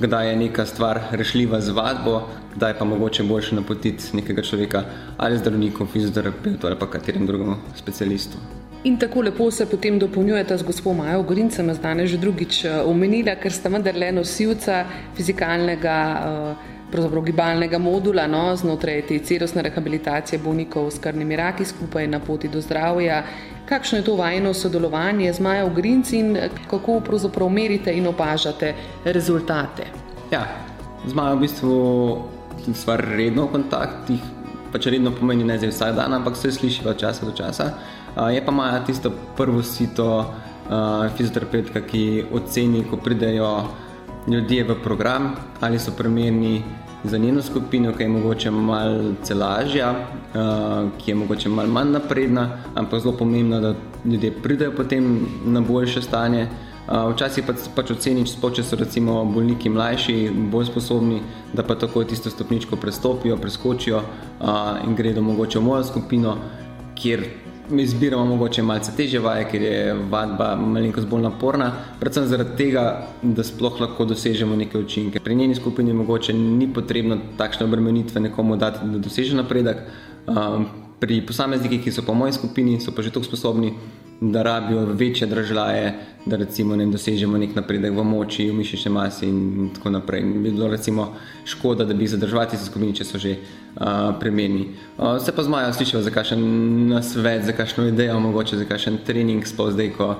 kdaj 0.00 0.28
je 0.30 0.36
neka 0.36 0.66
stvar 0.66 1.00
rešljiva 1.10 1.60
z 1.60 1.70
vadbo, 1.70 2.22
kdaj 2.54 2.78
pa 2.78 2.84
mogoče 2.84 3.22
boljše 3.22 3.54
napotiti 3.54 4.16
nekega 4.16 4.42
človeka 4.42 4.84
ali 5.16 5.38
zdravniku, 5.38 5.86
fizioterapeutu 5.86 6.66
ali 6.66 6.78
pa 6.78 6.90
katerem 6.90 7.26
drugemu 7.26 7.56
specialistu. 7.76 8.38
In 8.84 8.98
tako 8.98 9.22
lepo 9.22 9.50
se 9.50 9.66
potem 9.66 9.98
dopolnjujete 9.98 10.58
z 10.58 10.62
gospodom 10.62 11.06
Majo 11.06 11.22
Grincem, 11.22 11.74
zdaj 11.74 12.06
že 12.06 12.18
drugič 12.18 12.64
eh, 12.64 12.80
omenila, 12.84 13.36
ker 13.40 13.52
sta 13.52 13.68
vendarle 13.68 14.12
nosilca 14.12 14.84
fizikalnega. 15.16 15.96
Uh, 16.20 16.72
pravzaprav 16.94 17.24
gibalnega 17.26 17.78
modula 17.78 18.26
no, 18.30 18.56
znotraj 18.56 19.00
te 19.08 19.18
celostne 19.18 19.62
rehabilitacije 19.66 20.38
bolnikov 20.38 20.90
s 20.94 21.00
krvnimi 21.02 21.36
raki 21.36 21.64
skupaj 21.64 22.06
na 22.06 22.20
poti 22.20 22.48
do 22.48 22.60
zdravja. 22.60 23.24
Kakšno 23.64 23.98
je 23.98 24.04
to 24.04 24.16
vajno 24.16 24.54
sodelovanje 24.54 25.32
z 25.32 25.40
Majo 25.40 25.70
Grinci 25.72 26.18
in 26.18 26.36
kako 26.70 27.00
pravzaprav 27.00 27.48
merite 27.48 27.92
in 27.96 28.06
opažate 28.06 28.74
rezultate? 29.04 29.88
Ja, 30.30 30.44
z 31.06 31.14
Majo 31.14 31.36
v 31.36 31.40
bistvu 31.40 31.72
stvar 32.74 33.00
redno 33.00 33.46
v 33.48 33.56
kontaktih, 33.56 34.20
pač 34.72 34.86
redno 34.92 35.14
pomeni 35.16 35.44
ne 35.44 35.56
zdaj 35.56 35.72
vsak 35.72 35.96
dan, 35.96 36.12
ampak 36.12 36.36
se 36.36 36.52
sliši 36.52 36.84
od 36.84 37.00
časa 37.00 37.24
do 37.24 37.32
časa. 37.32 37.72
Je 38.28 38.44
pa 38.44 38.52
Maja 38.52 38.84
tisto 38.84 39.12
prvo 39.36 39.62
sito 39.62 40.28
fizioterapeutka, 41.16 41.80
ki 41.88 42.28
oceni, 42.32 42.84
ko 42.84 42.96
pridejo 42.96 43.68
ljudje 44.28 44.64
v 44.64 44.76
program, 44.84 45.36
ali 45.60 45.80
so 45.80 45.92
primerni 45.96 46.60
za 47.04 47.18
njeno 47.18 47.42
skupino, 47.42 47.92
ki 47.92 48.02
je 48.02 48.08
mogoče 48.08 48.50
malce 48.50 49.34
lažja, 49.34 49.90
uh, 49.90 50.90
ki 50.98 51.10
je 51.10 51.14
mogoče 51.14 51.48
mal 51.48 51.66
manj 51.66 51.90
napredna, 51.92 52.48
ampak 52.74 53.00
zelo 53.00 53.16
pomembno, 53.16 53.60
da 53.60 53.74
ljudje 54.04 54.32
pridejo 54.42 54.72
potem 54.76 55.26
na 55.44 55.60
boljše 55.60 56.02
stanje. 56.02 56.48
Uh, 56.88 57.12
včasih 57.12 57.44
pač, 57.46 57.68
pač 57.76 57.90
oceniš, 57.90 58.34
če 58.56 58.62
so 58.62 58.76
recimo 58.76 59.24
bolniki 59.24 59.70
mlajši, 59.72 60.30
bolj 60.52 60.66
sposobni, 60.68 61.22
da 61.52 61.62
pa 61.62 61.74
tako 61.74 62.04
tisto 62.04 62.30
stopničko 62.30 62.76
prestopijo, 62.76 63.36
preskočijo 63.36 64.02
uh, 64.02 64.84
in 64.84 64.94
gredo 64.94 65.22
mogoče 65.22 65.58
v 65.58 65.62
mojo 65.62 65.84
skupino, 65.84 66.36
kjer 66.94 67.24
izbiramo 67.70 68.24
mogoče 68.24 68.62
malce 68.62 68.92
teže 68.96 69.18
vaje, 69.18 69.46
ker 69.50 69.62
je 69.62 69.94
vadba 70.10 70.54
malenkost 70.56 71.08
bolj 71.08 71.22
naporna, 71.22 71.70
predvsem 72.00 72.26
zaradi 72.28 72.56
tega, 72.56 72.84
da 73.22 73.44
sploh 73.44 73.80
lahko 73.80 74.04
dosežemo 74.04 74.56
neke 74.56 74.78
učinke. 74.78 75.20
Pri 75.20 75.34
njeni 75.34 75.54
skupini 75.54 75.92
mogoče 75.92 76.32
ni 76.32 76.68
potrebno 76.72 77.18
takšne 77.38 77.66
obremenitve 77.66 78.20
nekomu 78.20 78.56
dati, 78.56 78.84
da 78.84 78.98
doseže 78.98 79.36
napredek. 79.36 79.76
Um, 80.26 80.66
pri 81.00 81.20
posameznikih, 81.26 81.82
ki 81.84 81.92
so 81.92 82.02
po 82.02 82.14
moji 82.14 82.32
skupini, 82.32 82.80
so 82.80 82.92
pa 82.92 83.02
že 83.02 83.10
tako 83.10 83.26
sposobni, 83.26 83.74
da 84.20 84.42
rabijo 84.42 84.86
večje 84.94 85.26
držaje, 85.26 85.94
da 86.26 86.36
recimo 86.36 86.76
ne 86.76 86.86
dosežemo 86.86 87.38
nek 87.38 87.54
napredek 87.56 87.92
v 87.92 88.04
moči, 88.04 88.46
v 88.50 88.54
mišični 88.54 88.92
masi 88.92 89.26
in 89.28 89.70
tako 89.74 89.90
naprej. 89.90 90.22
Bi 90.22 90.50
bilo 90.50 90.68
recimo 90.68 91.12
škoda, 91.44 91.84
da 91.84 91.94
bi 91.94 92.06
zadržali 92.06 92.56
se 92.56 92.66
skupini, 92.66 92.94
če 92.94 93.04
so 93.04 93.18
že 93.18 93.36
uh, 93.36 94.14
premeni. 94.20 94.68
Uh, 94.98 95.18
se 95.18 95.32
pa 95.32 95.42
zmajo, 95.42 95.72
slišijo 95.72 96.02
za 96.02 96.10
kakšen 96.10 96.40
nasvet, 96.88 97.44
za 97.44 97.52
kakšno 97.52 97.88
idejo, 97.88 98.20
mogoče 98.20 98.56
za 98.56 98.64
kakšen 98.64 98.98
trening, 99.06 99.44
sploh 99.46 99.72
zdaj, 99.72 99.90
ko 99.98 100.14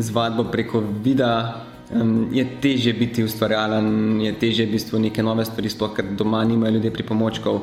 z 0.00 0.10
vadbo 0.14 0.44
preko 0.44 0.82
videa. 1.04 1.66
Um, 1.88 2.28
je 2.32 2.44
teže 2.60 2.92
biti 2.92 3.24
ustvarjalen, 3.24 4.20
je 4.20 4.32
teže 4.36 4.66
v 4.66 4.72
bistvu 4.72 4.98
neke 5.00 5.22
nove 5.22 5.44
stvari, 5.44 5.68
sploh 5.72 5.92
ker 5.96 6.04
doma 6.16 6.44
nimajo 6.44 6.78
ljudje 6.78 6.92
pripomočkov. 6.92 7.60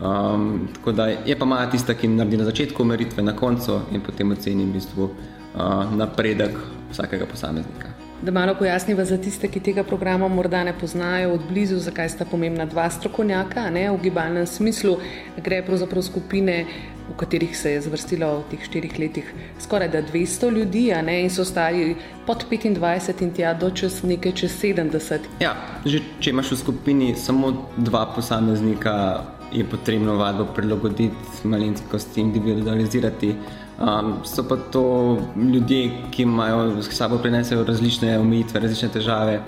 Um, 0.00 0.68
tako 0.74 0.92
da 0.92 1.06
je 1.06 1.38
pa 1.38 1.44
Maja 1.44 1.70
tista, 1.70 1.94
ki 1.94 2.08
naredi 2.08 2.36
na 2.36 2.44
začetku 2.44 2.84
meritve, 2.84 3.22
na 3.22 3.36
koncu 3.36 3.80
in 3.92 4.00
potem 4.04 4.30
oceni 4.30 4.64
v 4.64 4.74
bistvu 4.76 5.08
uh, 5.08 5.94
napredek 5.96 6.58
vsakega 6.92 7.26
posameznika. 7.26 7.96
Da 8.22 8.32
malo 8.32 8.54
pojasniva 8.54 9.04
za 9.04 9.18
tiste, 9.18 9.48
ki 9.48 9.60
tega 9.60 9.82
programa 9.84 10.28
morda 10.28 10.64
ne 10.64 10.72
poznajo 10.78 11.34
od 11.34 11.40
blizu, 11.48 11.76
zakaj 11.78 12.08
sta 12.08 12.24
pomembna 12.24 12.64
dva 12.64 12.90
strokovnjaka 12.90 13.70
ne, 13.70 13.90
v 13.90 13.98
gibalnem 14.02 14.46
smislu. 14.46 14.96
Gre 15.44 15.60
pravzaprav 15.62 16.02
skupine, 16.02 16.64
v 17.10 17.16
katerih 17.16 17.58
se 17.58 17.72
je 17.72 17.80
zvrstilo 17.80 18.30
v 18.38 18.44
teh 18.50 18.64
štirih 18.64 18.98
letih 18.98 19.28
skoraj 19.60 19.90
200 19.92 20.50
ljudi 20.50 20.92
ne, 21.04 21.20
in 21.22 21.30
so 21.30 21.44
stari 21.44 21.94
pod 22.26 22.46
25 22.50 23.22
in 23.22 23.30
tja 23.30 23.54
do 23.54 23.70
čez 23.70 24.02
nekaj 24.02 24.32
čez 24.32 24.56
70. 24.62 25.28
Ja, 25.40 25.52
že 25.84 26.00
če 26.20 26.32
imaš 26.32 26.50
v 26.56 26.60
skupini 26.64 27.14
samo 27.14 27.52
dva 27.76 28.06
posameznika, 28.16 29.22
je 29.52 29.64
potrebno 29.64 30.16
vadbo 30.16 30.44
prilagoditi, 30.44 31.14
malenkost 31.44 32.18
individualizirati. 32.18 33.36
Um, 33.76 34.14
so 34.24 34.42
pa 34.48 34.56
to 34.56 35.18
ljudje, 35.36 35.90
ki 36.10 36.22
imajo 36.22 36.82
s 36.82 36.96
sabo 36.96 37.18
prinesejo 37.18 37.64
različne 37.64 38.18
omejitve, 38.18 38.60
različne 38.60 38.88
težave. 38.88 39.40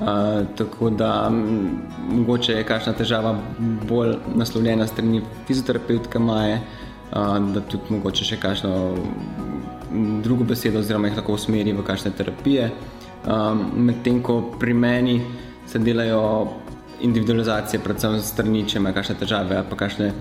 Uh, 0.00 0.46
tako 0.56 0.90
da 0.90 1.28
m, 1.30 1.70
mogoče 2.10 2.52
je 2.52 2.64
kakšna 2.64 2.92
težava 2.92 3.34
bolj 3.88 4.14
naslovljena 4.34 4.86
strani 4.86 5.20
fizioterapeutka 5.46 6.18
Maje, 6.18 6.60
uh, 7.12 7.38
da 7.52 7.60
tudi 7.60 7.82
mogoče 7.90 8.24
še 8.24 8.40
kakšno 8.40 8.94
drugo 10.22 10.44
besedo 10.44 10.78
oziroma 10.78 11.10
jih 11.10 11.16
lahko 11.16 11.36
usmeri 11.36 11.72
v 11.72 11.84
kakšne 11.84 12.10
terapije. 12.16 12.70
Um, 13.26 13.66
Medtem 13.76 14.22
ko 14.22 14.40
pri 14.58 14.74
meni 14.74 15.20
se 15.66 15.78
delajo 15.78 16.48
individualizacije, 17.02 17.80
predvsem 17.84 18.20
strani, 18.22 18.64
če 18.68 18.78
imajo 18.78 18.96
kakšne 18.98 19.16
težave, 19.20 19.62
pa 19.68 19.76
kakšne 19.76 20.12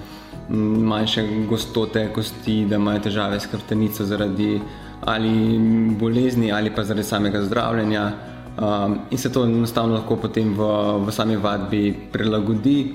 manjše 0.92 1.24
gostote 1.50 2.08
kosti, 2.16 2.66
da 2.70 2.80
imajo 2.82 3.06
težave 3.08 3.40
s 3.40 3.50
hrbtenico 3.52 4.06
zaradi 4.06 4.60
ali 5.02 5.58
bolezni 6.00 6.52
ali 6.52 6.74
pa 6.76 6.84
zaradi 6.84 7.08
samega 7.08 7.42
zdravljenja. 7.46 8.12
Um, 8.52 8.98
in 9.12 9.18
se 9.18 9.32
to 9.32 9.46
enostavno 9.46 9.96
lahko 9.96 10.18
potem 10.20 10.52
v, 10.54 10.68
v 11.06 11.12
sami 11.12 11.38
vadbi 11.40 11.94
prilagodi, 12.12 12.94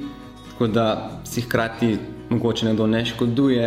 tako 0.50 0.66
da 0.66 0.86
si 1.24 1.40
hkrati 1.40 1.96
mogoče 2.30 2.66
nekdo 2.66 2.86
ne 2.86 3.04
škoduje, 3.06 3.66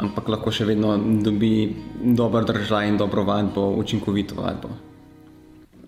ampak 0.00 0.28
lahko 0.28 0.52
še 0.52 0.64
vedno 0.64 0.96
dobi 1.24 1.76
dober 2.00 2.44
držaj 2.48 2.88
in 2.88 2.96
dobro 3.00 3.24
vadbo, 3.28 3.70
učinkovito 3.78 4.40
vadbo. 4.40 4.89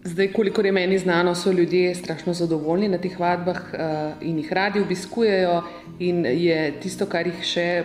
Zdaj, 0.05 0.33
kolikor 0.33 0.67
je 0.67 0.73
meni 0.73 0.99
znano, 0.99 1.35
so 1.35 1.53
ljudje 1.53 1.95
strašno 1.95 2.33
zadovoljni 2.35 2.89
na 2.89 2.99
teh 2.99 3.21
vadbah 3.21 3.57
uh, 3.57 3.79
in 4.21 4.39
jih 4.39 4.53
radi 4.53 4.81
obiskujejo. 4.81 5.63
In 5.99 6.27
je 6.27 6.81
tisto, 6.83 7.07
kar 7.07 7.27
jih 7.27 7.45
še 7.45 7.85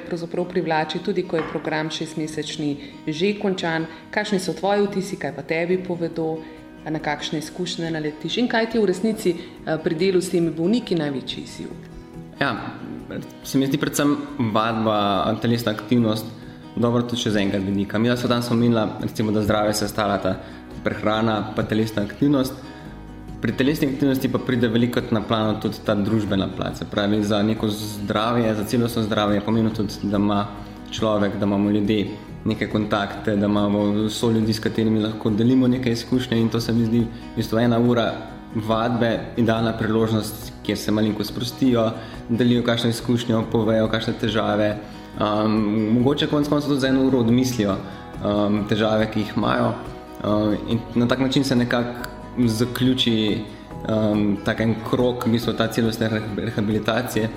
privlači, 0.50 1.00
tudi 1.06 1.28
ko 1.28 1.38
je 1.38 1.44
program 1.52 1.90
šestmesečni 1.90 2.78
že 3.08 3.34
končan. 3.42 3.86
Kakšni 4.12 4.40
so 4.40 4.54
tvoji 4.54 4.88
vtisi, 4.88 5.16
kaj 5.16 5.36
pa 5.36 5.42
tebi 5.42 5.78
povedo, 5.78 6.40
na 6.90 7.00
kakšne 7.00 7.40
izkušnje 7.40 7.92
naletiš 7.92 8.38
in 8.38 8.48
kaj 8.48 8.70
ti 8.72 8.80
v 8.80 8.86
resnici 8.86 9.36
uh, 9.36 9.78
pri 9.84 9.96
delu 9.96 10.22
s 10.22 10.32
temi 10.34 10.50
bolniki 10.50 10.96
največji 10.96 11.44
izziv? 11.44 11.70
Ja, 12.40 12.56
se 13.44 13.58
mi 13.58 13.68
zdi 13.68 13.78
predvsem 13.78 14.18
vadba, 14.54 15.38
telesna 15.42 15.72
aktivnost, 15.72 16.26
dobro 16.76 17.04
tudi 17.04 17.22
še 17.22 17.32
z 17.36 17.46
enega 17.46 17.62
vidika. 17.62 18.00
Mi 18.00 18.10
smo 18.18 18.30
danes 18.30 18.50
omenili, 18.52 19.34
da 19.34 19.42
zdravje 19.44 19.74
se 19.74 19.88
stalata 19.88 20.40
prehrana, 20.84 21.54
pa 21.56 21.64
telesna 21.64 22.04
aktivnost. 22.04 22.54
Pri 23.42 23.54
telesni 23.54 23.88
aktivnosti 23.88 24.30
pa 24.34 24.40
pride 24.42 24.68
veliko 24.68 25.02
na 25.12 25.22
plano 25.22 25.60
tudi 25.62 25.78
ta 25.86 25.96
družbena 25.96 26.48
plat. 26.58 26.80
Pravi, 26.92 27.24
za 27.24 27.44
neko 27.44 27.70
zdravje, 27.70 28.56
za 28.56 28.64
celostno 28.64 29.04
zdravje 29.04 29.38
je 29.38 29.46
pomembno 29.46 29.74
tudi, 29.76 29.94
da 30.04 30.18
ima 30.18 30.48
človek, 30.92 31.38
da 31.38 31.46
imamo 31.46 31.70
ljudje 31.70 32.08
neke 32.46 32.68
kontakte, 32.68 33.36
da 33.36 33.46
imamo 33.46 34.10
so 34.10 34.32
ljudi, 34.32 34.54
s 34.54 34.60
katerimi 34.60 35.00
lahko 35.00 35.30
delimo 35.30 35.68
nekaj 35.68 35.92
izkušnje 35.92 36.40
in 36.40 36.50
to 36.50 36.62
se 36.62 36.74
mi 36.74 36.86
zdi 36.86 37.00
v 37.00 37.36
bistvu 37.36 37.60
ena 37.60 37.80
ura 37.80 38.14
vadbe, 38.56 39.20
idealna 39.38 39.74
priložnost, 39.78 40.54
kjer 40.66 40.78
se 40.78 40.92
malinko 40.92 41.24
sprostijo, 41.24 41.92
delijo 42.30 42.64
kakšno 42.64 42.90
izkušnjo, 42.90 43.44
povejo 43.52 43.88
kakšne 43.88 44.14
težave. 44.22 44.78
Um, 45.20 45.54
mogoče 45.94 46.28
konec 46.28 46.48
koncev 46.48 46.70
tudi 46.70 46.82
za 46.82 46.88
eno 46.88 47.04
uro 47.08 47.20
odmislijo 47.20 47.76
um, 47.76 48.64
težave, 48.70 49.12
ki 49.12 49.20
jih 49.20 49.34
imajo. 49.38 49.74
Uh, 50.28 50.54
in 50.68 50.80
na 50.96 51.08
tak 51.08 51.20
način 51.20 51.44
se 51.44 51.56
nekako 51.56 52.10
zaključi 52.38 53.38
um, 53.90 54.38
tak 54.46 54.60
en 54.60 54.76
krok, 54.90 55.26
v 55.26 55.32
bistvu 55.32 55.54
ta 55.54 55.68
celostne 55.68 56.10
rehabilitacije, 56.36 57.30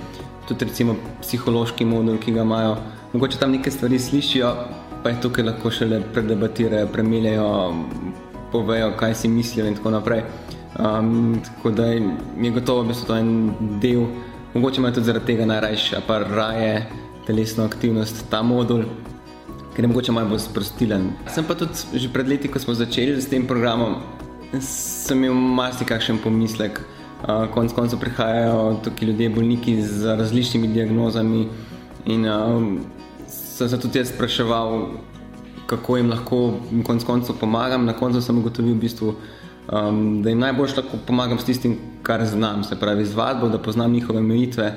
tudi 0.48 0.64
recimo 0.64 0.96
psihološki 1.20 1.84
modul, 1.84 2.18
ki 2.18 2.32
ga 2.32 2.42
imajo. 2.42 2.76
Mogoče 3.12 3.38
tam 3.38 3.52
neke 3.52 3.70
stvari 3.70 3.98
slišijo, 3.98 4.54
pa 5.02 5.10
je 5.10 5.20
tukaj 5.20 5.44
lahko 5.44 5.70
šele 5.70 6.00
predebatirajo, 6.14 6.88
premeljajo, 6.92 7.74
povejo, 8.52 8.92
kaj 8.96 9.14
si 9.14 9.28
mislijo 9.28 9.66
in 9.68 9.76
tako 9.76 9.90
naprej. 9.90 10.22
Um, 10.78 11.40
tako 11.44 11.70
da 11.70 11.86
je 11.86 12.50
gotovo, 12.50 12.82
da 12.82 12.90
je 12.90 13.06
to 13.06 13.16
en 13.16 13.52
del, 13.82 14.06
mogoče 14.54 14.80
imajo 14.80 14.94
tudi 14.94 15.06
zaradi 15.06 15.26
tega 15.26 15.46
najrajše, 15.46 16.02
pa 16.06 16.18
raje 16.18 16.86
telesno 17.26 17.64
aktivnost, 17.64 18.24
ta 18.30 18.42
modul, 18.42 18.84
ker 19.80 19.84
je 19.84 19.88
mogoče 19.88 20.12
malo 20.12 20.28
bolj 20.28 20.42
sprostilen. 20.44 21.06
Sem 21.32 21.44
pa 21.48 21.54
tudi 21.56 21.72
že 21.96 22.08
pred 22.12 22.28
leti, 22.28 22.48
ko 22.52 22.60
smo 22.60 22.74
začeli 22.76 23.16
s 23.16 23.30
tem 23.32 23.46
programom, 23.48 24.02
sem 24.60 25.24
imel 25.24 25.32
marsikakšen 25.56 26.18
pomislek. 26.20 26.82
Konec 27.54 27.72
koncev 27.72 28.00
prihajajo 28.00 28.80
tukaj 28.84 29.08
ljudje, 29.08 29.30
bolniki 29.32 29.80
z 29.80 30.16
različnimi 30.20 30.68
diagnozami. 30.68 31.48
In 32.12 32.28
sem 33.24 33.68
se 33.68 33.80
tudi 33.80 34.02
jaz 34.02 34.12
spraševal, 34.12 35.00
kako 35.66 35.96
jim 35.96 36.12
lahko 36.12 36.60
konec 36.84 37.04
koncev 37.04 37.40
pomagam. 37.40 37.88
Na 37.88 37.96
koncu 37.96 38.20
sem 38.20 38.36
ugotovil, 38.36 38.76
v 38.76 38.84
bistvu, 38.84 39.14
um, 39.72 40.20
da 40.20 40.28
jim 40.28 40.44
najbolj 40.44 40.76
lahko 40.76 41.00
pomagam 41.06 41.40
s 41.40 41.48
tistim, 41.48 41.78
kar 42.02 42.26
znam, 42.26 42.68
se 42.68 42.76
pravi 42.76 43.08
z 43.08 43.16
vadbo, 43.16 43.48
da 43.48 43.56
poznam 43.56 43.92
njihove 43.96 44.20
omejitve, 44.20 44.74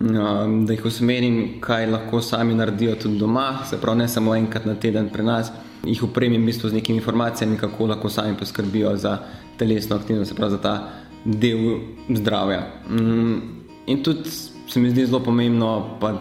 um, 0.00 0.66
da 0.66 0.72
jih 0.72 0.84
usmerim, 0.84 1.60
kaj 1.60 1.86
lahko 1.86 2.20
sami 2.20 2.54
naredijo 2.54 2.94
tudi 3.02 3.18
doma, 3.18 3.64
se 3.70 3.80
pravi 3.80 3.98
ne 3.98 4.08
samo 4.08 4.34
enkrat 4.34 4.66
na 4.66 4.74
teden 4.74 5.08
pri 5.12 5.22
nas. 5.22 5.52
Jih 5.84 6.02
upremim 6.02 6.42
v 6.42 6.46
bistvu 6.46 6.68
z 6.68 6.80
nekimi 6.80 6.98
informacijami, 6.98 7.58
kako 7.58 7.86
lahko 7.86 8.08
sami 8.08 8.36
poskrbijo 8.38 8.96
za 8.96 9.18
telesno 9.58 9.96
aktivnost, 9.96 10.30
se 10.30 10.36
pravi 10.36 10.50
za 10.50 10.58
ta 10.58 10.88
del 11.24 11.78
zdravja. 12.08 12.66
Um, 12.90 13.42
in 13.86 14.02
tudi 14.02 14.30
se 14.68 14.80
mi 14.80 14.90
zdi 14.90 15.06
zelo 15.06 15.20
pomembno, 15.20 15.98
pa 16.00 16.12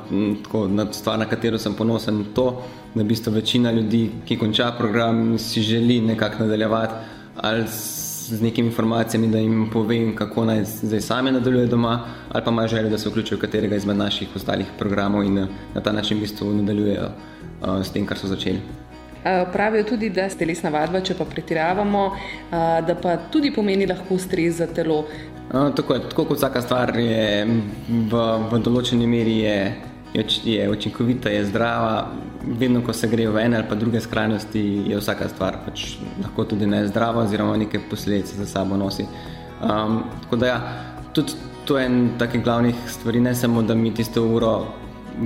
tako, 0.43 0.69
stvar, 0.91 1.19
na 1.19 1.25
katero 1.25 1.57
sem 1.57 1.73
ponosen, 1.73 2.25
to, 2.35 2.61
da 2.95 3.03
v 3.03 3.07
bistvu 3.07 3.33
večina 3.33 3.71
ljudi, 3.71 4.09
ki 4.25 4.37
konča 4.37 4.71
program, 4.77 5.37
si 5.39 5.61
želi 5.61 6.01
nekako 6.01 6.43
nadaljevati 6.43 6.93
ali 7.35 7.63
z 8.29 8.41
nekimi 8.41 8.67
informacijami, 8.67 9.27
da 9.27 9.37
jim 9.37 9.69
povem, 9.73 10.15
kako 10.15 10.45
naj 10.45 10.63
zdaj 10.65 11.01
sami 11.01 11.31
nadaljujejo 11.31 11.67
doma, 11.67 11.99
ali 12.31 12.43
pa 12.43 12.51
imajo 12.51 12.67
željo, 12.67 12.89
da 12.89 12.97
se 12.97 13.09
vključijo 13.09 13.37
v 13.37 13.41
katerega 13.41 13.75
izmed 13.75 13.97
naših 13.97 14.35
ostalih 14.35 14.67
programov 14.79 15.23
in 15.23 15.47
na 15.73 15.81
ta 15.83 15.91
način 15.91 16.17
v 16.17 16.21
bistvu 16.21 16.53
nadaljujejo 16.53 17.05
uh, 17.05 17.85
s 17.85 17.91
tem, 17.91 18.05
kar 18.05 18.17
so 18.17 18.27
začeli. 18.27 18.59
Pravijo 19.53 19.83
tudi, 19.83 20.09
da 20.09 20.21
je 20.21 20.37
telesna 20.37 20.69
vadba, 20.69 20.99
če 21.01 21.15
pa 21.17 21.25
pretiravamo, 21.25 22.01
da 22.85 22.95
pa 23.01 23.15
tudi 23.33 23.49
pomeni 23.53 23.87
lahko 23.89 24.19
stres 24.21 24.59
za 24.59 24.67
telo. 24.67 25.05
Tako, 25.49 25.93
je, 25.93 26.03
tako 26.09 26.25
kot 26.25 26.37
vsaka 26.37 26.61
stvar 26.61 26.93
je 26.99 27.45
v, 27.89 28.21
v 28.51 28.59
določeni 28.61 29.07
meri 29.09 29.39
je, 29.39 29.57
je, 30.45 30.69
učinkovita, 30.69 31.29
je 31.29 31.45
zdrava. 31.45 32.07
Vedno, 32.59 32.81
ko 32.85 32.93
se 32.93 33.07
gre 33.07 33.27
v 33.29 33.41
ene 33.41 33.57
ali 33.57 33.65
pa 33.69 33.75
druge 33.75 34.01
skrajnosti, 34.01 34.61
je 34.87 34.97
vsaka 34.97 35.29
stvar 35.29 35.57
pač 35.65 35.95
lahko 36.21 36.45
tudi 36.45 36.67
ne 36.67 36.83
zdrava, 36.87 37.23
oziroma 37.25 37.57
neke 37.57 37.79
posledice 37.89 38.37
za 38.37 38.45
sabo 38.45 38.77
nosi. 38.77 39.05
Um, 39.61 40.03
tako 40.23 40.35
da, 40.35 40.47
ja, 40.47 40.57
tudi 41.13 41.33
to 41.65 41.77
je 41.77 41.85
en 41.85 42.09
takih 42.19 42.43
glavnih 42.43 42.75
stvari, 42.87 43.19
ne 43.19 43.35
samo 43.35 43.61
da 43.61 43.75
mi 43.75 43.93
tisto 43.93 44.23
uro 44.23 44.65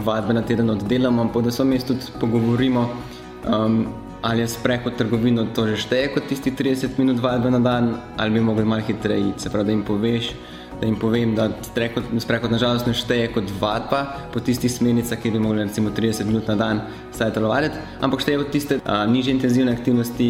vadbe 0.06 0.34
na 0.34 0.42
teden 0.42 0.70
oddelamo, 0.70 1.22
ampak 1.22 1.44
da 1.44 1.52
se 1.52 1.64
mi 1.64 1.80
tudi 1.80 2.14
pogovorimo. 2.20 2.90
Um, 3.48 3.86
ali 4.22 4.42
je 4.42 4.48
sprehod 4.48 4.96
trgovino 4.98 5.46
to 5.56 5.68
že 5.68 5.78
šteje 5.78 6.14
kot 6.14 6.28
tisti 6.28 6.52
30 6.52 7.00
minut 7.00 7.22
vadbe 7.24 7.52
na 7.52 7.60
dan, 7.60 7.94
ali 8.18 8.32
bi 8.32 8.40
mogli 8.40 8.66
malo 8.66 8.82
hitreje. 8.88 9.34
Se 9.38 9.50
pravi, 9.50 9.66
da 9.66 9.72
jim 9.72 9.84
poveš, 9.84 10.34
da 10.80 10.88
jim 10.88 10.96
povem, 11.00 11.36
da 11.36 11.50
sprehod 12.20 12.52
nažalost 12.52 12.88
ne 12.88 12.94
šteje 12.94 13.30
kot 13.34 13.52
vadba 13.60 14.06
po 14.34 14.40
tistih 14.40 14.72
smernicah, 14.72 15.20
ki 15.20 15.32
bi 15.32 15.44
mogli 15.44 15.64
recimo 15.64 15.92
30 15.96 16.26
minut 16.26 16.48
na 16.48 16.56
dan 16.56 16.82
staj 17.12 17.34
telovaditi, 17.36 17.78
ampak 18.02 18.24
šteje 18.24 18.42
kot 18.44 18.52
tiste 18.56 18.80
a, 18.86 19.04
niže 19.06 19.32
intenzivne 19.36 19.76
aktivnosti, 19.76 20.30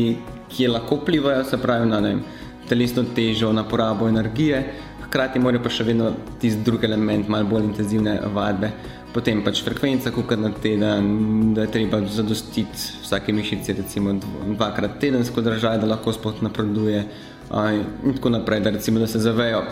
ki 0.50 0.70
lahko 0.74 1.02
vplivajo, 1.04 1.44
se 1.46 1.58
pravi, 1.62 1.90
na 1.90 2.02
vem, 2.04 2.24
telesno 2.70 3.04
težo, 3.16 3.54
na 3.54 3.64
porabo 3.64 4.10
energije, 4.10 4.64
hkrati 5.06 5.42
morajo 5.42 5.64
pa 5.66 5.74
še 5.74 5.86
vedno 5.88 6.14
tisti 6.42 6.66
drugi 6.66 6.90
element, 6.90 7.30
malo 7.30 7.50
bolj 7.50 7.70
intenzivne 7.72 8.20
vadbe 8.34 8.74
potem 9.14 9.42
pač 9.46 9.64
frekvenca, 9.66 10.12
kot 10.14 10.36
na 10.38 10.52
teden, 10.54 11.54
da 11.58 11.66
je 11.66 11.74
treba 11.74 12.02
zadostiti 12.06 13.02
vsake 13.04 13.34
mišice, 13.34 13.74
recimo 13.80 14.14
dvakrat 14.20 15.00
tedensko 15.02 15.42
držati, 15.42 15.82
da 15.82 15.96
lahko 15.96 16.14
sploh 16.14 16.44
napreduje. 16.46 17.06
In 17.50 18.14
tako 18.16 18.30
naprej, 18.36 18.62
da, 18.62 18.74
recimo, 18.76 19.02
da 19.02 19.08
se 19.10 19.20
zavejo, 19.20 19.64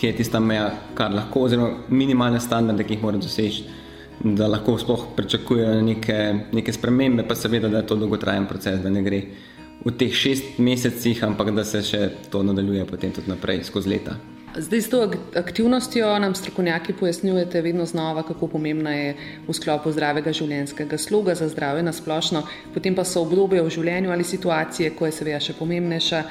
kje 0.00 0.08
je 0.08 0.16
tista 0.16 0.40
meja, 0.40 0.70
kar 0.94 1.12
lahko, 1.12 1.44
oziroma 1.44 1.84
minimalne 1.88 2.40
standarde, 2.40 2.86
ki 2.88 2.96
jih 2.96 3.02
mora 3.04 3.20
doseči, 3.20 3.66
da 4.24 4.48
lahko 4.48 4.78
sploh 4.80 5.06
pričakujejo 5.16 5.82
neke, 5.84 6.18
neke 6.56 6.72
spremembe, 6.72 7.24
pa 7.28 7.36
seveda, 7.36 7.68
da 7.68 7.82
je 7.82 7.88
to 7.92 8.00
dolgotrajen 8.00 8.48
proces, 8.48 8.80
da 8.80 8.90
ne 8.90 9.02
gre 9.04 9.22
v 9.84 9.92
teh 9.96 10.12
šest 10.12 10.58
mesecih, 10.58 11.22
ampak 11.24 11.54
da 11.56 11.64
se 11.64 11.82
še 11.84 12.02
to 12.32 12.42
nadaljuje 12.44 12.84
potem 12.88 13.12
tudi 13.16 13.32
naprej 13.32 13.64
skozi 13.68 13.92
leta. 13.92 14.16
Zdaj, 14.50 14.80
s 14.82 14.90
to 14.90 15.00
aktivnostjo 15.38 16.08
nam 16.18 16.34
strokovnjaki 16.34 16.92
pojasnjujete 16.98 17.60
vedno 17.62 17.86
znova, 17.86 18.24
kako 18.26 18.48
pomembna 18.50 18.90
je 18.90 19.12
v 19.46 19.54
sklopu 19.54 19.92
zdravega 19.94 20.32
življenjskega 20.34 20.98
sloga 20.98 21.36
za 21.38 21.48
zdravje 21.48 21.84
na 21.86 21.92
splošno, 21.94 22.42
potem 22.74 22.96
pa 22.98 23.04
so 23.06 23.22
obdobje 23.22 23.62
v 23.62 23.70
življenju 23.70 24.10
ali 24.10 24.26
situacije, 24.26 24.90
ko 24.98 25.06
je 25.06 25.14
seveda 25.14 25.38
še 25.40 25.54
pomembnejša. 25.54 26.24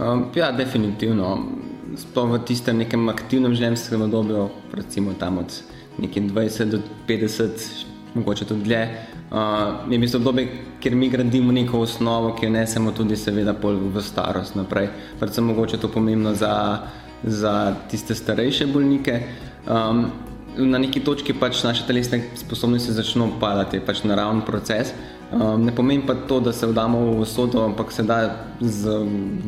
Um, 0.00 0.26
ja, 0.34 0.50
definitivno. 0.52 1.36
Sploh 1.96 2.30
v 2.30 2.42
tistem 2.46 2.78
nekem 2.78 3.08
aktivnem 3.08 3.54
življenjskem 3.54 4.02
obdobju, 4.06 4.48
recimo 4.78 5.14
tam 5.18 5.38
od 5.42 5.54
20 5.98 6.70
do 6.70 6.78
50, 7.08 7.64
mogoče 8.14 8.46
tudi 8.46 8.68
dlje. 8.68 8.82
Uh, 9.30 9.90
je 9.90 9.98
v 9.98 10.00
bistvu 10.02 10.18
obdobje, 10.22 10.46
kjer 10.80 10.94
mi 10.94 11.10
gradimo 11.10 11.52
neko 11.52 11.82
osnovo, 11.82 12.32
ki 12.34 12.46
jo 12.46 12.54
nesemo 12.54 12.92
tudi, 12.92 13.16
seveda, 13.16 13.54
v 13.62 14.02
starost 14.02 14.56
naprej. 14.58 14.88
Predvsem 15.18 15.44
mogoče 15.44 15.78
to 15.78 15.90
pomembno 15.90 16.34
za 16.34 16.54
za 17.22 17.76
tiste 17.90 18.14
starejše 18.14 18.66
bolnike. 18.66 19.22
Um, 19.68 20.10
na 20.56 20.78
neki 20.78 21.00
točki 21.00 21.32
pač 21.32 21.62
naše 21.62 21.86
telesne 21.86 22.22
sposobnosti 22.34 22.92
začnejo 22.92 23.38
padati, 23.40 23.80
pač 23.80 24.02
naravni 24.04 24.42
proces. 24.46 24.92
Um, 25.30 25.64
ne 25.64 25.74
pomeni 25.74 26.02
pa 26.06 26.14
to, 26.14 26.40
da 26.40 26.52
se 26.52 26.66
vdamo 26.66 27.00
v 27.20 27.26
sodo, 27.26 27.64
ampak 27.64 27.92
se 27.92 28.02
da 28.02 28.36
z 28.60 28.90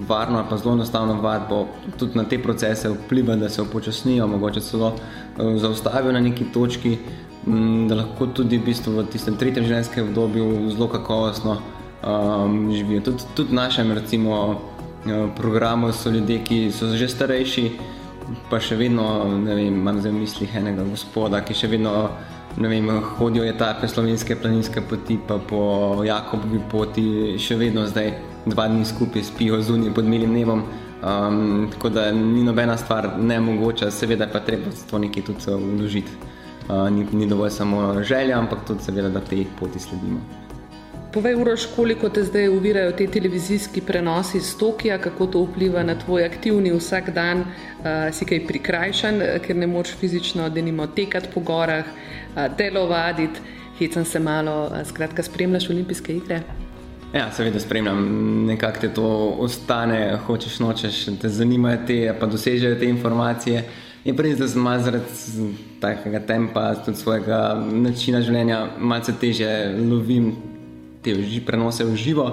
varno 0.09 0.39
in 0.39 0.59
zelo 0.59 0.75
enostavno 0.75 1.21
vadbo 1.21 1.67
tudi 1.99 2.19
na 2.19 2.25
te 2.25 2.39
procese 2.39 2.89
vplivati, 2.89 3.41
da 3.41 3.49
se 3.49 3.63
upočasnijo, 3.63 4.27
mogoče 4.27 4.61
celo 4.61 4.93
uh, 4.95 5.57
zaustavijo 5.57 6.13
na 6.13 6.21
neki 6.21 6.45
točki, 6.45 6.99
um, 7.47 7.89
da 7.89 7.95
lahko 7.95 8.27
tudi 8.27 8.59
v, 8.59 8.65
bistvu 8.65 8.93
v 8.93 9.07
tistem 9.11 9.37
tretjem 9.37 9.65
življenjskem 9.65 10.09
obdobju 10.09 10.71
zelo 10.71 10.89
kakovostno 10.89 11.59
um, 12.07 12.71
živijo. 12.73 13.01
Tudi, 13.01 13.25
tudi 13.35 13.55
našem, 13.55 13.93
recimo, 13.93 14.59
Eh, 15.07 15.29
programu 15.37 15.93
so 15.93 16.11
ljudje, 16.11 16.45
ki 16.45 16.73
so 16.73 16.87
že 16.95 17.09
starejši, 17.09 17.71
pa 18.51 18.61
še 18.63 18.77
vedno, 18.79 19.27
ne 19.35 19.55
vem, 19.55 19.75
imam 19.75 19.99
za 19.99 20.13
mislih 20.15 20.53
enega 20.55 20.85
gospoda, 20.87 21.41
ki 21.43 21.57
še 21.59 21.67
vedno 21.67 21.91
vem, 22.57 22.91
hodijo 23.19 23.45
etape 23.45 23.89
slovenske 23.89 24.37
planinske 24.37 24.81
poti, 24.81 25.19
pa 25.29 25.39
po 25.39 26.03
Jakobovi 26.05 26.61
poti, 26.71 27.05
še 27.39 27.57
vedno 27.57 27.87
zdaj 27.87 28.13
dva 28.47 28.69
dni 28.69 28.85
skupaj 28.85 29.25
spijo 29.25 29.61
zunaj 29.63 29.95
pod 29.95 30.09
milim 30.09 30.33
nebom. 30.33 30.65
Um, 31.03 31.69
tako 31.73 31.89
da 31.89 32.13
ni 32.13 32.45
nobena 32.45 32.77
stvar 32.77 33.09
ne 33.19 33.41
mogoča, 33.41 33.91
seveda 33.91 34.29
pa 34.33 34.41
treba 34.41 34.71
to 34.91 34.99
nekaj 34.99 35.25
tudi 35.25 35.57
vložiti. 35.59 36.13
Uh, 36.69 36.87
ni, 36.95 37.07
ni 37.13 37.27
dovolj 37.27 37.51
samo 37.51 38.03
želja, 38.03 38.39
ampak 38.39 38.63
tudi 38.67 38.85
seveda, 38.85 39.09
da 39.09 39.21
te 39.21 39.43
poti 39.59 39.81
sledimo. 39.83 40.21
Povej, 41.13 41.35
Uroš, 41.35 41.67
koliko 41.77 42.09
te 42.09 42.23
zdaj 42.25 42.49
uvirajo 42.49 42.93
te 42.97 43.07
televizijski 43.07 43.81
prenosi 43.81 44.39
iz 44.39 44.55
Tokija, 44.57 44.99
kako 44.99 45.27
to 45.27 45.43
vpliva 45.43 45.83
na 45.83 45.99
tvoj 45.99 46.25
aktivni 46.25 46.73
vsak 46.73 47.11
dan, 47.11 47.41
uh, 47.41 48.15
si 48.15 48.25
kaj 48.25 48.47
prikrajšan, 48.47 49.21
ker 49.43 49.57
ne 49.57 49.67
moč 49.67 49.91
fizično, 50.01 50.49
da 50.49 50.63
nimo 50.63 50.87
tekati 50.87 51.29
po 51.35 51.41
gorah, 51.41 51.85
uh, 51.85 52.22
telovaditi, 52.57 53.41
hecam 53.79 54.05
se 54.05 54.21
malo, 54.21 54.71
skratka, 54.85 55.23
spremljaš 55.23 55.71
olimpijske 55.71 56.17
igre. 56.17 56.43
Ja, 57.15 57.27
seveda 57.33 57.61
spremljam, 57.61 58.05
nekako 58.47 58.81
te 58.81 58.89
to 58.89 59.07
ostane, 59.39 60.17
hočeš 60.27 60.59
nočeš, 60.59 61.05
te 61.21 61.29
zanimajo 61.29 61.79
te, 61.87 62.15
pa 62.21 62.27
dosežejo 62.27 62.79
te 62.81 62.89
informacije. 62.89 63.65
In 64.05 64.17
prej, 64.17 64.37
sem 64.49 64.65
zaradi 64.83 65.53
takega 65.81 66.21
tempa, 66.27 66.73
tudi 66.85 66.99
svojega 66.99 67.43
načina 67.71 68.23
življenja, 68.25 68.65
malce 68.79 69.13
teže 69.21 69.51
lovim 69.79 70.33
te 71.03 71.15
prenose 71.47 71.85
v 71.85 71.97
živo, 71.97 72.27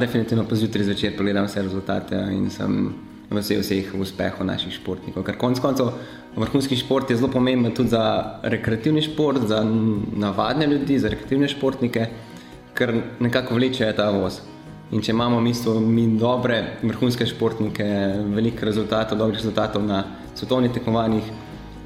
definitivno 0.00 0.46
pa 0.48 0.56
zjutraj 0.56 0.84
zvečer 0.84 1.16
pogledam 1.16 1.46
vse 1.46 1.62
rezultate 1.62 2.18
in 2.32 2.50
sem 2.50 2.94
vesel 3.36 3.62
vseh 3.62 3.92
uspehov 3.98 4.46
naših 4.46 4.74
športnikov. 4.74 5.24
Ker 5.26 5.38
konec 5.38 5.60
koncev 5.62 5.92
vrhunski 6.36 6.76
šport 6.76 7.10
je 7.10 7.16
zelo 7.16 7.30
pomemben 7.32 7.74
tudi 7.74 7.92
za 7.94 8.38
rekreativni 8.42 9.02
šport, 9.02 9.46
za 9.48 9.62
navadne 10.16 10.66
ljudi, 10.66 10.98
za 10.98 11.12
rekreativne 11.12 11.48
športnike, 11.48 12.06
ker 12.74 12.94
nekako 13.20 13.54
vlečejo 13.54 13.92
ta 13.96 14.10
voz. 14.10 14.40
In 14.92 15.02
če 15.02 15.12
imamo 15.12 15.40
mislimo, 15.40 15.80
mi 15.80 16.06
dobre 16.18 16.60
vrhunske 16.82 17.26
športnike, 17.26 17.86
veliko 18.34 18.66
rezultatov, 18.68 19.18
dobrih 19.18 19.40
rezultatov 19.40 19.82
na 19.86 20.04
svetovnih 20.34 20.74
tekmovanjih, 20.74 21.30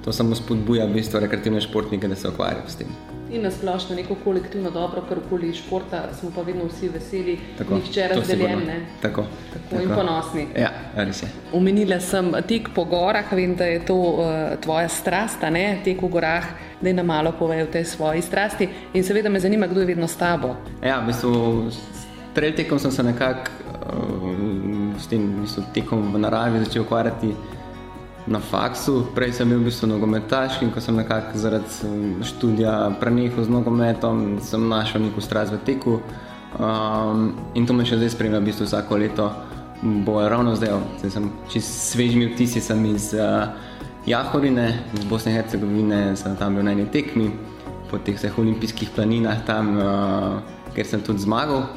to 0.05 0.13
samo 0.13 0.37
spodbuja 0.37 0.89
v 0.89 0.99
bistvu 0.99 1.23
rekreativne 1.25 1.63
športnike, 1.65 2.09
da 2.09 2.17
se 2.17 2.29
ukvarjajo 2.29 2.69
s 2.69 2.83
tem. 2.83 3.08
In 3.31 3.43
na 3.43 3.51
splošno 3.51 3.97
neko 3.97 4.17
kolektivno 4.25 4.71
dobro, 4.71 5.03
kar 5.09 5.19
okoli 5.19 5.53
športa 5.55 6.03
smo 6.21 6.31
pa 6.35 6.43
vedno 6.43 6.65
vsi 6.65 6.89
veseli, 6.89 7.39
Tako, 7.59 7.75
nihče 7.75 8.09
razdeljen. 8.09 8.59
Ne? 8.67 8.87
Tako, 9.03 9.25
Tako 9.53 9.83
in 9.83 9.91
ponosni. 9.95 10.47
Ja, 10.57 10.71
res 10.97 11.23
je. 11.23 11.29
Omenila 11.53 12.01
sem 12.01 12.33
tek 12.49 12.71
po 12.75 12.85
gorah, 12.85 13.33
vem, 13.33 13.57
da 13.57 13.65
je 13.65 13.85
to 13.87 13.97
uh, 13.97 14.25
tvoja 14.61 14.89
strast, 14.89 15.43
ne 15.51 15.81
tek 15.85 16.03
v 16.03 16.09
gorah, 16.09 16.49
da 16.81 16.93
nam 16.93 17.07
malo 17.07 17.33
povej 17.39 17.63
o 17.63 17.71
tej 17.73 17.85
svoji 17.85 18.23
strasti. 18.23 18.69
In 18.95 19.05
seveda 19.05 19.29
me 19.29 19.41
zanima, 19.41 19.67
kdo 19.67 19.81
je 19.81 19.87
vedno 19.87 20.09
s 20.09 20.17
tabo. 20.17 20.57
Ja, 20.83 21.01
v 21.01 21.13
bistvu 21.13 21.71
s 21.71 22.07
trail 22.35 22.57
tekom 22.57 22.79
sem 22.79 22.91
se 22.91 23.03
nekako 23.03 23.51
uh, 23.93 24.97
s 24.99 25.07
tem 25.07 25.27
v 25.37 25.45
bistvu, 25.45 25.65
tekom 25.75 26.13
v 26.15 26.19
naravi 26.19 26.65
začel 26.65 26.83
ukvarjati 26.83 27.35
na 28.29 28.41
faksu. 28.41 29.09
Prej 29.15 29.33
sem 29.41 29.49
bil 29.49 29.61
v 29.61 29.69
bistvu 29.69 29.89
nogometaš 29.89 30.61
in 30.63 30.71
ko 30.71 30.81
sem 30.85 30.97
nekako 30.97 31.39
zaradi 31.41 31.73
um, 31.89 32.21
študija 32.25 32.93
prenehal 33.01 33.45
z 33.45 33.49
nogometom, 33.49 34.39
sem 34.45 34.69
našel 34.69 35.09
neko 35.09 35.21
strast 35.25 35.53
v 35.53 35.61
teku. 35.65 35.99
Um, 36.61 37.33
in 37.55 37.67
to 37.67 37.73
me 37.77 37.89
še 37.89 37.97
zdaj 38.01 38.15
spremlja, 38.17 38.41
v 38.41 38.49
bistvu 38.53 38.69
vsako 38.69 39.01
leto. 39.01 39.33
Bo 40.05 40.21
ravno 40.21 40.57
zdaj, 40.59 40.75
zdaj 41.01 41.13
sem 41.15 41.27
čist 41.49 41.95
svežimi 41.95 42.33
vtisi, 42.35 42.61
sem 42.61 42.81
iz 42.91 43.13
uh, 43.17 43.55
Jahorine, 44.09 44.85
iz 44.97 45.05
Bosne 45.09 45.33
in 45.33 45.39
Hercegovine, 45.39 46.01
sem 46.19 46.35
tam 46.37 46.59
bil 46.59 46.67
na 46.67 46.75
eni 46.75 46.89
tekmi, 46.91 47.31
po 47.89 48.01
teh 48.03 48.17
vseh 48.19 48.35
olimpijskih 48.35 48.91
planinah, 48.93 49.45
tam, 49.47 49.77
uh, 49.79 50.41
kjer 50.75 50.87
sem 50.97 51.05
tudi 51.05 51.25
zmagal. 51.25 51.69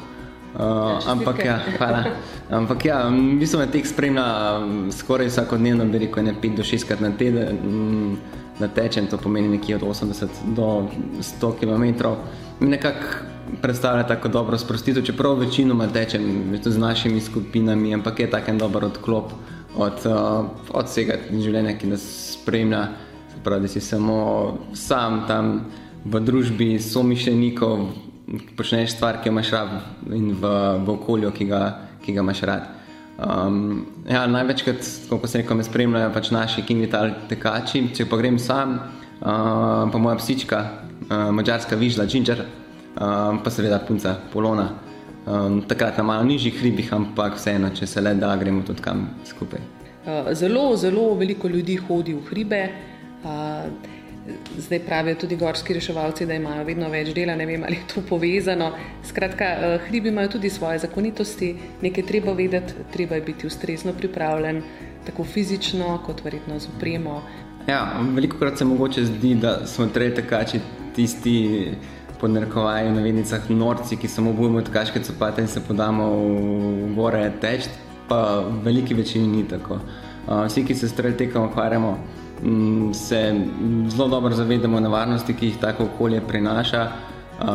Ja, 0.58 0.98
ampak 1.06 1.44
ja, 1.44 1.56
hvala. 1.78 2.04
Ampak 2.52 2.84
ja, 2.84 3.08
v 3.08 3.40
bistvu 3.40 3.62
me 3.64 3.66
tek 3.72 3.86
spremlja 3.88 4.26
um, 4.60 4.92
skoraj 4.92 5.32
vsakodnevno, 5.32 5.88
bi 5.88 6.04
rekel, 6.04 6.28
ne 6.28 6.34
5 6.36 6.56
do 6.56 6.62
6 6.62 6.88
krat 6.88 7.00
na 7.00 7.10
teden. 7.10 7.56
mm, 7.56 8.40
Da 8.60 8.68
tečem, 8.68 9.08
to 9.08 9.16
pomeni 9.16 9.48
nekje 9.48 9.76
od 9.80 9.82
80 9.82 10.28
do 10.52 10.86
100 11.18 11.52
km. 11.56 12.12
Nekako 12.60 13.24
predstavlja 13.62 14.04
tako 14.06 14.28
dobro 14.28 14.58
sprostitev, 14.58 15.02
čeprav 15.02 15.40
večinoma 15.40 15.86
tečem 15.88 16.52
z 16.64 16.78
našimi 16.78 17.20
skupinami, 17.20 17.94
ampak 17.94 18.20
je 18.20 18.30
tak 18.30 18.48
en 18.48 18.58
dober 18.58 18.84
odklop 18.84 19.32
od, 19.76 20.06
uh, 20.06 20.46
od 20.70 20.86
vsega 20.86 21.16
življenja, 21.32 21.78
ki 21.78 21.86
nas 21.86 22.04
spremlja. 22.36 22.88
Pravi, 23.42 23.66
da 23.66 23.68
si 23.68 23.80
samo 23.80 24.58
sam 24.74 25.24
tam 25.26 25.64
v 26.04 26.20
družbi 26.20 26.78
somišljenikov, 26.78 27.88
počneš 28.56 28.96
stvar, 28.96 29.20
ki 29.22 29.28
jo 29.28 29.32
imaš 29.32 29.50
rad 29.50 29.74
in 30.14 30.32
v, 30.38 30.52
v 30.84 30.94
okolju, 30.94 31.32
ki 31.34 31.48
ga, 31.50 31.62
ki 32.04 32.14
ga 32.14 32.24
imaš 32.24 32.42
rad. 32.48 32.70
Um, 33.22 33.86
ja, 34.08 34.24
največkrat, 34.26 34.82
kot 35.10 35.28
se 35.30 35.42
reče, 35.42 35.54
me 35.54 35.64
spremljajo 35.64 36.12
pač 36.14 36.30
naši 36.34 36.64
kingital 36.66 37.12
tekači. 37.30 37.84
Če 37.94 38.06
pa 38.10 38.18
grem 38.18 38.38
sam, 38.40 38.78
uh, 39.20 39.84
pa 39.92 40.00
moja 40.00 40.16
psička, 40.18 40.62
uh, 41.08 41.28
mačarska 41.34 41.76
vižla, 41.78 42.06
Ginger, 42.10 42.44
um, 42.96 43.42
pa 43.44 43.52
seveda 43.52 43.82
punca 43.86 44.16
Polona. 44.32 44.70
Um, 45.22 45.60
takrat 45.70 45.98
na 46.00 46.06
malo 46.06 46.26
nižjih 46.26 46.56
hribih, 46.58 46.88
ampak 46.96 47.36
vseeno, 47.38 47.70
če 47.70 47.86
se 47.86 48.02
le 48.02 48.16
da, 48.18 48.32
gremo 48.40 48.64
tudi 48.66 48.82
kam 48.82 49.06
skupaj. 49.28 49.62
Uh, 50.02 50.32
Zelo, 50.34 50.72
zelo 50.76 51.12
veliko 51.14 51.48
ljudi 51.48 51.76
hodi 51.78 52.16
v 52.16 52.24
hribe. 52.30 52.62
Uh, 53.22 54.00
Zdaj 54.58 54.78
pravijo 54.86 55.16
tudi 55.20 55.36
gorski 55.36 55.74
reševalci, 55.74 56.26
da 56.26 56.34
imajo 56.34 56.64
vedno 56.64 56.88
več 56.90 57.10
dela, 57.14 57.34
ne 57.36 57.46
vem 57.46 57.64
ali 57.66 57.80
je 57.80 57.86
to 57.94 58.02
povezano. 58.08 58.70
Skratka, 59.04 59.48
uh, 59.58 59.86
hribi 59.88 60.12
imajo 60.12 60.36
tudi 60.36 60.50
svoje 60.50 60.78
zakonitosti, 60.78 61.56
nekaj 61.82 62.06
treba 62.06 62.32
vedeti, 62.32 62.86
treba 62.92 63.18
je 63.18 63.24
biti 63.26 63.46
ustrezno 63.46 63.92
pripravljen, 63.98 64.62
tako 65.06 65.24
fizično, 65.24 65.98
kot 66.06 66.22
verjetno 66.24 66.58
z 66.58 66.70
upremo. 66.76 67.22
Ja, 67.66 67.82
veliko 68.14 68.38
krat 68.38 68.58
se 68.58 68.64
mogoče 68.64 69.04
zdi, 69.04 69.34
da 69.34 69.66
smo 69.66 69.86
trej 69.86 70.14
tekači 70.14 70.60
tisti 70.94 71.36
pod 72.20 72.30
narekovaji 72.30 72.88
v 72.88 72.94
navednicah 72.94 73.50
norci, 73.50 73.96
ki 73.98 74.08
samo 74.08 74.30
obujemo 74.30 74.62
tekaške 74.62 75.02
copate 75.02 75.42
in 75.42 75.48
se 75.48 75.60
podamo 75.66 76.10
v 76.14 76.94
gore 76.94 77.26
teč, 77.42 77.66
pa 78.08 78.38
v 78.46 78.60
veliki 78.64 78.94
večini 78.94 79.26
ni 79.26 79.48
tako. 79.48 79.80
Uh, 80.26 80.44
vsi, 80.46 80.62
ki 80.62 80.74
se 80.74 80.88
s 80.88 80.94
trail 80.94 81.18
tekom 81.18 81.50
ukvarjamo, 81.50 81.96
se 82.92 83.40
zelo 83.88 84.08
dobro 84.08 84.34
zavedamo 84.34 84.80
nevarnosti, 84.80 85.34
ki 85.34 85.46
jih 85.46 85.58
tako 85.60 85.84
okolje 85.84 86.20
prinaša. 86.20 86.88
Uh, 87.42 87.48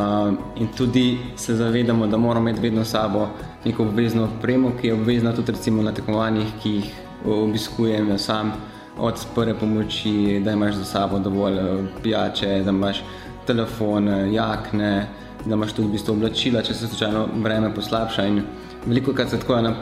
in 0.56 0.68
tudi 0.78 1.18
se 1.36 1.56
zavedamo, 1.56 2.08
da 2.08 2.18
moramo 2.18 2.50
imeti 2.50 2.62
vedno 2.62 2.86
s 2.86 2.90
sabo 2.92 3.28
neko 3.66 3.84
obvezno 3.84 4.24
opremo, 4.24 4.72
ki 4.82 4.88
je 4.88 4.94
obvezna 4.94 5.34
tudi 5.34 5.52
recimo 5.52 5.84
na 5.84 5.92
tekmovanjih, 5.92 6.48
ki 6.64 6.72
jih 6.72 6.92
obiskujem 7.26 8.18
sam, 8.18 8.52
od 9.00 9.26
prve 9.36 9.54
pomoči, 9.60 10.42
da 10.46 10.52
imaš 10.52 10.76
za 10.76 10.86
sabo 10.86 11.20
dovolj 11.20 11.58
eh, 11.58 11.86
pijače, 12.04 12.62
da 12.66 12.70
imaš 12.70 13.04
telefon, 13.46 14.08
eh, 14.10 14.34
jakne, 14.34 15.08
da 15.46 15.54
imaš 15.54 15.74
tudi 15.74 15.88
v 15.88 15.92
bistvu 15.92 16.14
oblačila, 16.14 16.62
če 16.62 16.74
se 16.74 16.88
slučajno 16.88 17.28
vreme 17.44 17.74
poslabša. 17.76 18.26
In 18.26 18.42
veliko 18.86 19.14
krat 19.14 19.30
se 19.30 19.40
tako 19.40 19.62
na 19.62 19.76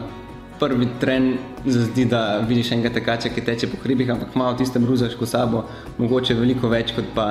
prvi 0.60 0.88
tren 1.00 1.34
zdi, 1.66 2.06
da 2.06 2.40
vidiš 2.48 2.72
enega 2.72 2.94
tekača, 2.96 3.30
ki 3.30 3.44
teče 3.46 3.70
po 3.72 3.82
hribih, 3.84 4.10
ampak 4.14 4.36
malo 4.36 4.58
tistem 4.58 4.86
ruzaško 4.86 5.26
sabo, 5.26 5.66
mogoče 5.98 6.38
veliko 6.38 6.70
več 6.72 6.94
kot 6.96 7.12
pa 7.16 7.28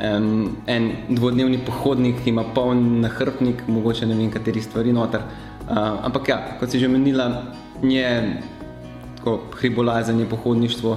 en, 0.00 0.48
en 0.66 0.90
dvodnevni 1.08 1.60
pohodnik, 1.66 2.22
ki 2.24 2.30
ima 2.30 2.44
poln 2.54 3.00
nahrbnik, 3.02 3.66
mogoče 3.68 4.06
ne 4.06 4.16
vem, 4.18 4.30
katerih 4.34 4.64
stvari 4.64 4.92
noter. 4.92 5.24
Uh, 5.68 6.00
ampak 6.08 6.28
ja, 6.28 6.38
kot 6.60 6.72
si 6.72 6.80
že 6.80 6.88
omenila, 6.88 7.28
je 7.82 8.08
tako 9.18 9.40
hribolazenje, 9.58 10.26
pohodništvo 10.30 10.96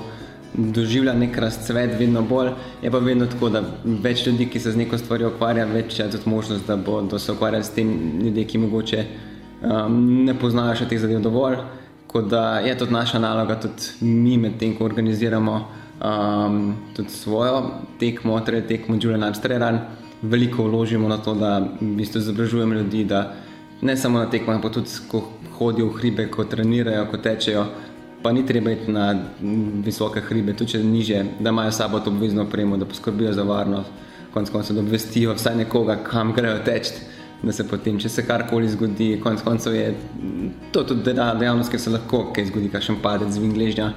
doživlja 0.54 1.14
nek 1.14 1.38
razcvet, 1.38 1.96
vedno 2.00 2.22
bolj. 2.22 2.52
Je 2.84 2.92
pa 2.92 3.00
vedno 3.00 3.26
tako, 3.26 3.50
da 3.50 3.64
več 3.84 4.26
ljudi, 4.28 4.50
ki 4.52 4.60
se 4.60 4.72
z 4.72 4.84
neko 4.84 4.98
stvarjo 4.98 5.32
ukvarja, 5.34 5.66
več 5.66 6.00
je 6.00 6.10
tudi 6.12 6.30
možnost, 6.30 6.68
da 6.68 6.76
bodo 6.78 7.20
se 7.20 7.32
ukvarjali 7.32 7.64
s 7.64 7.76
tem 7.76 7.92
ljudje, 8.24 8.46
ki 8.46 8.58
mogoče 8.58 9.06
um, 9.62 10.26
ne 10.26 10.34
poznajo 10.34 10.76
še 10.82 10.90
teh 10.90 11.00
zadev 11.02 11.22
dovolj. 11.24 11.60
Tako 12.08 12.22
da 12.28 12.60
je 12.60 12.74
tudi 12.78 12.92
naša 12.92 13.20
naloga, 13.24 13.56
tudi 13.64 14.06
mi 14.06 14.38
med 14.38 14.58
tem, 14.60 14.74
ko 14.76 14.84
organiziramo 14.86 15.54
um, 16.04 16.76
tudi 16.96 17.10
svojo 17.10 17.62
tekmo, 18.00 18.40
torej 18.40 18.66
tekmo 18.68 18.98
Julian 19.00 19.24
Armstrong, 19.24 19.80
veliko 20.22 20.64
vložimo 20.68 21.08
na 21.08 21.18
to, 21.18 21.34
da 21.36 21.60
v 21.60 21.94
bistvu 21.98 22.20
izobražujemo 22.20 22.74
ljudi, 22.74 23.06
da 23.06 23.34
ne 23.82 23.98
samo 23.98 24.20
na 24.20 24.30
tekmah, 24.30 24.56
ampak 24.56 24.74
tudi 24.74 24.90
ko 25.08 25.24
hodijo 25.58 25.88
v 25.88 25.98
hribe, 25.98 26.28
ko 26.32 26.44
trenirajo, 26.44 27.08
ko 27.10 27.18
tečejo, 27.18 27.66
pa 28.22 28.32
ni 28.32 28.46
treba 28.46 28.72
iti 28.72 28.92
na 28.92 29.16
visoke 29.86 30.22
hribe, 30.22 30.54
tudi 30.54 30.76
če 30.76 30.84
niže, 30.84 31.24
da 31.40 31.50
imajo 31.50 31.72
sabo 31.72 32.00
to 32.00 32.12
obvezno 32.12 32.44
opremo, 32.44 32.78
da 32.78 32.86
poskrbijo 32.86 33.34
za 33.34 33.44
varnost, 33.44 33.90
konec 34.34 34.50
koncev, 34.50 34.76
da 34.76 34.82
obvestijo 34.82 35.34
vsaj 35.34 35.56
nekoga, 35.64 35.98
kam 36.04 36.34
grejo 36.34 36.60
teč. 36.66 36.94
Da 37.42 37.52
se 37.52 37.66
potem, 37.66 37.98
če 38.00 38.10
se 38.10 38.22
karkoli 38.28 38.70
zgodi, 38.70 39.16
konec 39.24 39.42
koncev 39.42 39.74
je 39.74 39.88
to 40.72 40.84
tudi 40.86 41.14
dejavnost, 41.16 41.72
ker 41.74 41.82
se 41.82 41.90
lahko 41.90 42.28
kaj 42.36 42.52
zgodi, 42.52 42.70
kakšen 42.70 43.00
padec 43.02 43.34
z 43.34 43.42
vingležnja 43.42 43.88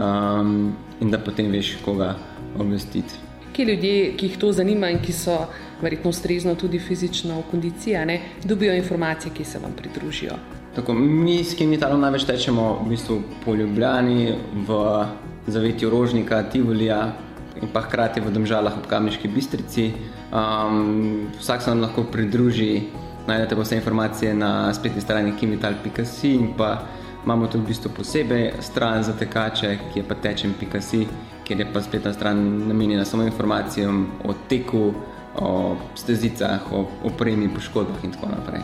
um, 0.00 0.72
in 1.00 1.12
da 1.12 1.20
potem 1.20 1.52
veš, 1.52 1.74
koga 1.84 2.14
obvestiti. 2.56 3.20
Ki 3.52 3.64
ljudje, 3.68 4.14
ki 4.16 4.30
jih 4.30 4.38
to 4.40 4.52
zanima 4.52 4.88
in 4.92 5.02
ki 5.04 5.12
so 5.12 5.36
verjetno 5.82 6.10
ustrezno 6.12 6.54
tudi 6.56 6.80
fizično 6.80 7.36
v 7.40 7.50
kondiciji, 7.50 8.00
ne, 8.08 8.20
dobijo 8.44 8.74
informacije, 8.76 9.32
ki 9.36 9.44
se 9.44 9.60
vam 9.60 9.76
pridružijo. 9.76 10.36
Tako, 10.76 10.94
mi 10.94 11.44
s 11.44 11.56
Kimitalom 11.56 12.00
največ 12.00 12.26
tečemo 12.28 12.80
v 12.84 12.88
bistvu 12.90 13.20
po 13.44 13.54
Ljubljani, 13.54 14.34
v 14.68 14.80
zavetju 15.46 15.90
Rožnika, 15.90 16.42
Tivolija 16.52 17.12
in 17.62 17.68
pa 17.72 17.80
hkrati 17.80 18.20
v 18.20 18.30
Domžalah 18.30 18.78
ob 18.78 18.86
Kamniški 18.86 19.28
bistrici. 19.28 19.92
Um, 20.32 21.28
vsak 21.38 21.62
se 21.62 21.70
nam 21.70 21.80
lahko 21.80 22.04
pridruži, 22.04 22.82
najdete 23.26 23.54
vse 23.54 23.76
informacije 23.76 24.34
na 24.34 24.74
spletni 24.74 25.00
strani 25.00 25.32
kimital.si 25.40 26.34
in 26.34 26.54
pa 26.56 26.78
imamo 27.24 27.46
tudi 27.46 27.64
v 27.64 27.66
bistvu 27.66 27.90
posebej 27.90 28.52
stran 28.60 29.02
za 29.02 29.12
tekače, 29.12 29.78
ki 29.92 29.98
je 29.98 30.04
pa 30.08 30.14
tečem.si, 30.14 31.06
kjer 31.44 31.60
je 31.60 31.66
pa 31.72 31.82
spletna 31.82 32.12
stran 32.12 32.68
namenjena 32.68 33.04
samo 33.04 33.22
informacijam 33.22 34.06
o 34.24 34.34
teku, 34.48 34.94
o 35.34 35.76
stezicah, 35.94 36.72
o 36.72 36.86
opremi, 37.04 37.48
poškodbah 37.54 38.04
in 38.04 38.12
tako 38.12 38.30
naprej. 38.30 38.62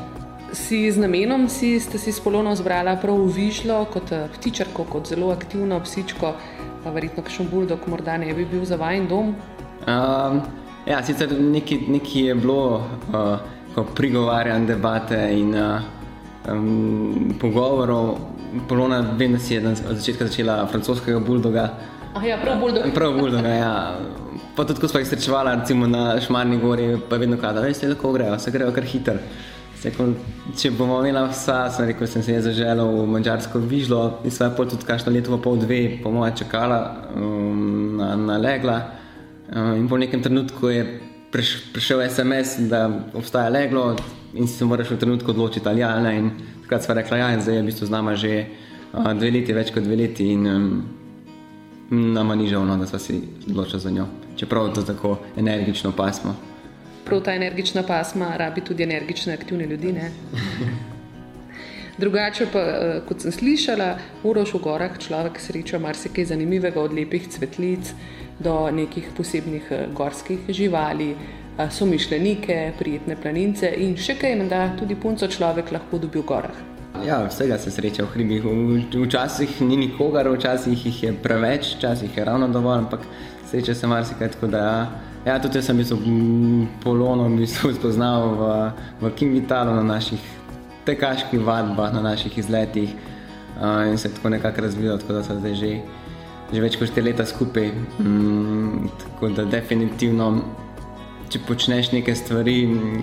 Si 0.52 0.90
z 0.92 1.00
namenom 1.00 1.48
si, 1.48 1.80
ste 1.80 1.98
si 1.98 2.12
s 2.12 2.20
polono 2.20 2.52
zbrala 2.54 2.96
prav 3.00 3.16
v 3.16 3.32
višlo, 3.32 3.86
kot 3.88 4.12
eh, 4.12 4.28
ptičarko, 4.36 4.84
kot 4.84 5.08
zelo 5.08 5.32
aktivno 5.32 5.80
psičko, 5.80 6.34
pa 6.84 6.90
verjetno 6.90 7.22
kakšen 7.22 7.48
buldog 7.50 7.86
morda 7.86 8.16
ne 8.18 8.34
bi 8.34 8.44
bil 8.44 8.64
za 8.64 8.76
vajen 8.76 9.06
dom. 9.08 9.34
Um, 9.86 10.42
ja, 10.86 11.02
sicer 11.02 11.32
nekaj, 11.32 11.86
nekaj 11.88 12.28
je 12.28 12.34
bilo 12.34 12.82
uh, 13.12 13.38
ko 13.74 13.84
prigovarjanj, 13.94 14.66
debate 14.66 15.20
in 15.38 15.54
uh, 15.54 15.80
um, 16.50 17.34
pogovorov. 17.40 18.16
Polona, 18.68 19.00
vem, 19.16 19.32
da 19.32 19.38
si 19.40 19.54
je 19.54 19.62
na 19.64 19.72
začetku 19.74 20.26
začela 20.28 20.66
francoskega 20.68 21.20
buldoga. 21.24 21.70
Ah, 22.12 22.24
ja, 22.26 22.36
prav 22.36 22.58
buldog. 22.60 22.90
Prav 22.94 23.14
buldoga, 23.16 23.48
ja. 23.48 23.72
Pa 24.56 24.66
tudi, 24.68 24.82
ko 24.82 24.88
smo 24.88 25.00
jih 25.00 25.08
srečevala, 25.08 25.54
recimo 25.62 25.86
na 25.88 26.20
Šmarni 26.20 26.58
gori, 26.60 26.90
pa 27.08 27.16
vedno 27.16 27.38
kada, 27.40 27.62
veš, 27.64 27.80
lahko 27.88 28.12
grejo, 28.12 28.36
se 28.38 28.52
grejo 28.52 28.74
kar 28.76 28.84
hiter. 28.84 29.22
Rekel, 29.82 30.12
če 30.54 30.70
bomo 30.78 31.00
imeli 31.02 31.24
vsa, 31.32 31.64
sem 31.74 31.88
rekel, 31.90 32.06
sem 32.06 32.22
se 32.22 32.36
je 32.36 32.42
zaželel 32.44 32.86
v 33.00 33.06
mačarsko 33.10 33.58
vižlo 33.66 34.02
in 34.22 34.30
sva 34.30 34.52
pol 34.54 34.68
tudi 34.70 34.86
kakšno 34.86 35.10
leto, 35.10 35.34
pol 35.42 35.58
dve, 35.58 35.98
po 36.02 36.12
moje 36.14 36.36
čakala 36.44 36.78
um, 37.16 37.96
na, 37.98 38.12
na 38.14 38.36
legla. 38.38 38.76
Um, 39.50 39.74
in 39.80 39.88
po 39.90 39.98
nekem 39.98 40.22
trenutku 40.22 40.70
je 40.70 40.84
prišel 41.34 42.04
SMS, 42.06 42.60
da 42.70 42.84
obstaja 43.18 43.50
leglo 43.50 43.96
in 44.38 44.46
si 44.46 44.60
se 44.60 44.68
moraš 44.68 44.94
v 44.94 45.00
trenutku 45.02 45.34
odločiti 45.34 45.66
ali 45.68 45.82
ja 45.82 45.96
ne. 46.00 46.14
In 46.18 46.30
takrat 46.62 46.86
sva 46.86 46.94
rekla, 47.00 47.18
ja, 47.18 47.32
in 47.34 47.42
zdaj 47.42 47.58
je 47.58 47.66
v 47.66 47.70
bistvu 47.72 47.90
z 47.90 47.96
nama 47.96 48.14
že 48.14 48.32
uh, 48.46 49.10
dve 49.18 49.34
leti, 49.34 49.56
več 49.56 49.74
kot 49.74 49.82
dve 49.82 49.98
leti 49.98 50.30
in 50.30 50.46
um, 50.46 50.70
nama 51.90 52.38
ni 52.38 52.46
žal, 52.46 52.62
no, 52.70 52.78
da 52.78 52.86
sva 52.86 53.02
si 53.02 53.18
odločila 53.50 53.82
za 53.82 53.90
njo. 53.90 54.06
Čeprav 54.38 54.70
to 54.78 54.86
tako 54.86 55.18
energično 55.36 55.90
pasmo. 55.90 56.51
Prav 57.04 57.20
ta 57.26 57.34
energična 57.34 57.82
pasma 57.82 58.36
rabi 58.36 58.60
tudi 58.60 58.82
energične, 58.82 59.34
aktivne 59.34 59.66
ljudi. 59.66 59.94
Drugače 61.98 62.46
pa, 62.52 62.62
kot 63.08 63.20
sem 63.20 63.32
slišala, 63.32 63.90
uroš 64.24 64.54
v 64.54 64.62
gorah 64.64 64.98
človek 64.98 65.38
sreča 65.40 65.78
marsikaj 65.78 66.30
zanimivega, 66.32 66.80
od 66.80 66.94
lepih 66.96 67.28
cvetlic 67.28 67.92
do 68.40 68.70
nekih 68.72 69.12
posebnih 69.16 69.68
gorskih 69.94 70.48
živali, 70.48 71.12
so 71.70 71.86
mišljenike, 71.86 72.72
prijetne 72.78 73.16
planince 73.20 73.74
in 73.76 73.96
še 73.96 74.16
kaj, 74.18 74.38
da 74.48 74.70
tudi 74.78 74.96
punco 74.96 75.28
človek 75.28 75.72
lahko 75.76 76.00
dobi 76.00 76.22
v 76.22 76.26
gorah. 76.26 76.71
Ja, 77.06 77.26
vsega 77.26 77.58
se 77.58 77.70
sreča 77.70 78.04
v 78.04 78.12
hribih. 78.14 78.44
Včasih 78.94 79.60
ni 79.62 79.76
nikogar, 79.76 80.28
včasih 80.30 80.86
jih 80.86 81.02
je 81.02 81.12
preveč, 81.22 81.74
včasih 81.76 82.16
je 82.16 82.24
ravno 82.24 82.48
dovolj, 82.48 82.78
ampak 82.78 83.00
sreča 83.50 83.74
se 83.74 83.86
marsikaj. 83.86 84.30
Ja, 85.26 85.38
tudi 85.42 85.58
jaz 85.58 85.66
sem 85.66 85.76
bil 85.78 86.66
polono, 86.82 87.26
v 87.28 87.42
bistvu 87.42 87.72
spoznal 87.78 88.28
v, 88.38 88.42
v 89.00 89.10
Kimvitalu 89.14 89.74
na 89.74 89.82
naših 89.82 90.22
tekaških 90.86 91.42
vadbah, 91.42 91.92
na 91.94 92.02
naših 92.02 92.38
izletih 92.38 92.94
uh, 92.94 93.90
in 93.90 93.98
se 93.98 94.14
tako 94.14 94.28
nekako 94.28 94.60
razvijal, 94.60 94.98
tako 94.98 95.12
da 95.12 95.22
so 95.22 95.38
zdaj 95.38 95.54
že, 95.54 95.72
že 96.52 96.60
več 96.60 96.78
kot 96.78 96.90
štiri 96.90 97.10
leta 97.10 97.26
skupaj. 97.26 97.70
Mm, 97.98 98.90
tako 98.98 99.30
da 99.34 99.44
definitivno 99.44 100.42
če 101.32 101.40
počneš 101.48 101.92
neke 101.94 102.14
stvari, 102.16 102.56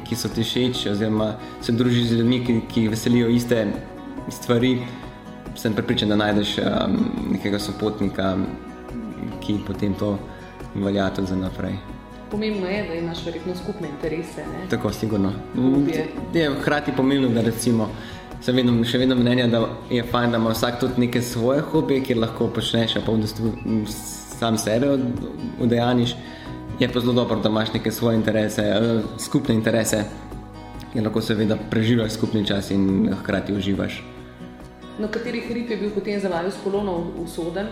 ki 0.05 0.17
so 0.17 0.29
ti 0.29 0.43
všeč, 0.45 0.85
oziroma 0.91 1.31
se 1.65 1.73
družiš 1.73 2.11
z 2.11 2.19
ljudmi, 2.19 2.41
ki, 2.45 2.57
ki 2.69 2.87
veselijo 2.91 3.29
iste 3.33 3.63
stvari, 4.29 4.75
sem 5.57 5.73
pripričan, 5.73 6.13
da 6.13 6.19
najdeš 6.19 6.57
um, 6.61 6.99
nekega 7.33 7.59
sopotnika, 7.59 8.35
ki 9.41 9.57
potem 9.67 9.95
to 9.97 10.13
velja 10.75 11.09
tudi 11.15 11.33
za 11.33 11.39
naprej. 11.39 11.79
Pomembno 12.29 12.69
je, 12.69 12.83
da 12.85 12.93
imaš 12.99 13.23
verjetno 13.25 13.55
skupne 13.57 13.89
interese. 13.89 14.45
Ne? 14.45 14.67
Tako, 14.69 14.93
sigurno. 14.93 15.33
Je 16.33 16.49
hkrati 16.61 16.93
pomembno, 16.97 17.31
da 17.33 17.41
recimo. 17.41 17.89
Sem 18.45 18.55
vedno, 18.55 18.77
še 18.87 19.01
vedno 19.01 19.17
mnenja, 19.19 19.49
da 19.51 19.63
je 19.91 20.03
fajn, 20.05 20.31
da 20.31 20.39
ima 20.39 20.53
vsak 20.53 20.77
tudi 20.79 21.01
neke 21.07 21.21
svoje 21.25 21.65
hobije, 21.71 22.05
kjer 22.05 22.21
lahko 22.21 22.47
počneš, 22.53 22.99
pa 23.05 23.11
v 23.11 23.23
bistvu 23.25 23.53
sam 24.39 24.57
sebe 24.61 24.93
udejaniš. 25.59 26.13
Od 26.13 26.38
je 26.79 26.87
pa 26.93 26.99
zelo 26.99 27.13
dobro, 27.13 27.39
da 27.39 27.49
imaš 27.49 27.73
neke 27.73 27.91
svoje 27.91 28.15
interese, 28.15 28.61
uh, 28.61 29.01
skupne 29.19 29.55
interese, 29.55 30.03
in 30.93 31.03
lahko 31.03 31.21
seveda 31.21 31.57
preživiš 31.69 32.11
skupni 32.11 32.45
čas 32.47 32.71
in 32.71 33.13
hkrati 33.21 33.53
uživaš. 33.53 34.03
Na 34.99 35.07
kateri 35.07 35.41
hrib 35.41 35.71
je 35.71 35.77
bil 35.77 35.89
potem 35.89 36.19
za 36.19 36.29
vaju 36.29 36.51
spolno 36.51 37.03
usoden? 37.17 37.67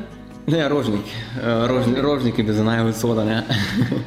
Ne, 0.48 0.70
rožnik. 0.70 1.02
Uh, 1.02 1.68
rožni, 1.68 2.02
rožnik 2.02 2.38
je 2.38 2.44
bil 2.44 2.54
za 2.56 2.64
naj 2.64 2.90
usoden. 2.90 3.28
Ja. 3.28 3.42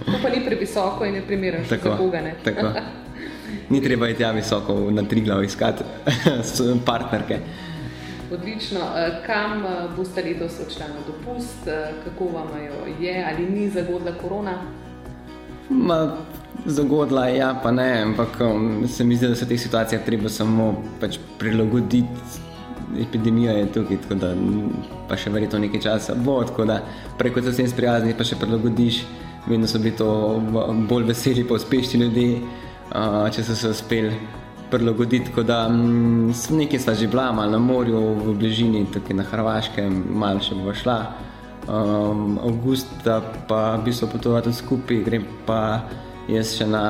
to 0.07 0.19
pa 0.23 0.29
ni 0.29 0.45
previsoko 0.47 1.05
in 1.05 1.15
ne 1.15 1.23
primeren 1.27 1.65
za 1.69 1.77
koga. 1.77 2.21
Ne? 2.21 2.35
Tako. 2.45 2.73
Ni 3.71 3.83
treba 3.83 4.09
iti 4.09 4.19
tja 4.19 4.31
visoko 4.31 4.75
na 4.91 5.03
tri 5.03 5.21
glav 5.21 5.45
iskati 5.45 5.85
partnerke. 6.87 7.39
Odlično. 8.33 8.81
Kam 9.27 9.65
boste 9.97 10.23
letos 10.23 10.61
odšli 10.67 10.85
na 10.89 11.01
dopust, 11.07 11.69
kako 12.05 12.25
vam 12.25 12.49
je, 13.01 13.25
ali 13.31 13.51
ni 13.51 13.71
zagodla 13.71 14.13
korona? 14.23 14.55
Ma, 15.71 16.17
zagodla 16.67 17.27
je, 17.27 17.37
ja, 17.39 17.55
pa 17.63 17.71
ne, 17.71 18.03
ampak 18.03 18.41
um, 18.41 18.89
se 18.89 19.05
mi 19.05 19.17
zdi, 19.17 19.29
da 19.29 19.35
se 19.35 19.45
v 19.45 19.49
teh 19.49 19.61
situacijah 19.61 20.03
treba 20.05 20.29
samo 20.29 20.75
pač 21.01 21.19
prilagoditi. 21.39 22.41
Epidemija 22.99 23.53
je 23.53 23.69
tukaj, 23.73 24.01
tako 24.03 24.15
da 24.19 24.33
pa 25.09 25.17
še 25.17 25.31
verjetno 25.31 25.61
nekaj 25.63 25.81
časa 25.85 26.17
bo, 26.19 26.41
tako 26.45 26.67
da 26.67 26.81
preko 27.19 27.43
se 27.43 27.55
jim 27.63 27.71
sprijazniš, 27.71 28.17
pa 28.19 28.27
še 28.27 28.39
prilagodiš. 28.41 29.05
Vedno 29.47 29.69
so 29.71 29.79
bili 29.79 29.95
to 29.97 30.11
bolj 30.89 31.07
veseli, 31.09 31.47
pa 31.49 31.55
uspešni 31.55 32.03
ljudje, 32.03 32.43
uh, 32.91 33.25
če 33.33 33.47
so 33.47 33.55
se 33.57 33.71
uspeli 33.71 34.11
prilagoditi. 34.71 35.31
Tako 35.31 35.47
da 35.47 35.63
um, 35.71 36.35
nekaj 36.59 36.83
sva 36.83 36.99
že 36.99 37.09
bila, 37.09 37.31
malo 37.33 37.55
na 37.55 37.63
morju, 37.63 38.03
v 38.27 38.37
bližini, 38.43 38.89
tukaj 38.93 39.17
na 39.17 39.25
Hrvaškem, 39.31 40.03
malo 40.19 40.43
še 40.43 40.59
bo 40.59 40.75
šla 40.75 41.30
um, 41.71 42.39
avgusta 42.39 43.23
pa 43.49 43.81
bi 43.85 43.93
se 43.93 44.07
potoval 44.07 44.43
tudi 44.43 44.57
skupaj, 44.57 45.03
grem 45.05 45.25
pa 45.47 45.81
jaz 46.29 46.57
še 46.59 46.67
na 46.67 46.85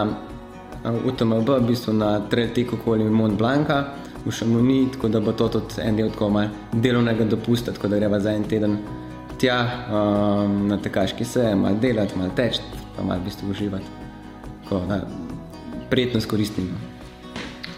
UTMB, 0.84 1.48
v 1.48 1.66
bistvu 1.68 1.92
na 1.92 2.20
tretjiko 2.30 2.78
okoli 2.80 3.04
Mont 3.04 3.36
Blanca 3.38 3.84
v 4.24 4.32
Šamoni, 4.32 4.88
tako 4.92 5.08
da 5.08 5.20
bo 5.20 5.32
to 5.32 5.48
tudi 5.48 5.80
en 5.84 5.96
del 5.96 6.10
tako 6.10 6.28
mal 6.28 6.48
delovnega 6.72 7.24
dopusta, 7.24 7.72
tako 7.72 7.88
da 7.88 8.00
greva 8.00 8.20
za 8.20 8.32
en 8.32 8.44
teden 8.44 8.78
tja 9.40 9.58
um, 9.88 10.68
na 10.68 10.76
tekaški 10.76 11.24
se, 11.24 11.54
mal 11.56 11.76
delati, 11.80 12.18
mal 12.18 12.32
teč, 12.36 12.60
pa 12.96 13.04
mal 13.04 13.20
v 13.20 13.28
bistvu 13.28 13.50
uživati. 13.50 13.84
Tako 14.64 14.82
da 14.88 15.00
prijetno 15.90 16.20
skoristimo. 16.20 16.76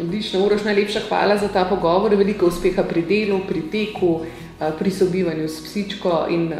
Odlično, 0.01 0.41
Uroš, 0.47 0.65
najlepša 0.65 1.01
hvala 1.09 1.37
za 1.39 1.49
ta 1.49 1.65
pogovor, 1.65 2.15
veliko 2.17 2.47
uspeha 2.47 2.83
pri 2.83 3.03
delu, 3.07 3.39
pri 3.49 3.63
teku, 3.71 4.21
pri 4.79 4.91
sobivanju 4.91 5.49
s 5.49 5.63
psičko 5.65 6.27
in 6.31 6.51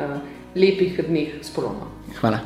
lepih 0.55 1.01
dneh 1.09 1.41
s 1.43 1.51
polonom. 1.51 1.89
Hvala. 2.21 2.41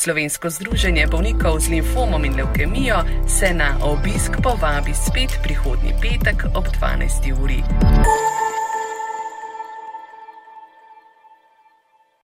Slovensko 0.00 0.48
združenje 0.48 1.04
bolnikov 1.12 1.60
z 1.60 1.76
limfomom 1.76 2.24
in 2.24 2.32
leukemijo 2.32 3.04
se 3.28 3.52
na 3.52 3.76
obisk 3.84 4.32
povabi 4.42 4.96
spet 4.96 5.36
prihodnji 5.42 5.92
petek 6.00 6.48
ob 6.56 6.64
12. 6.64 7.42
uri. 7.42 7.60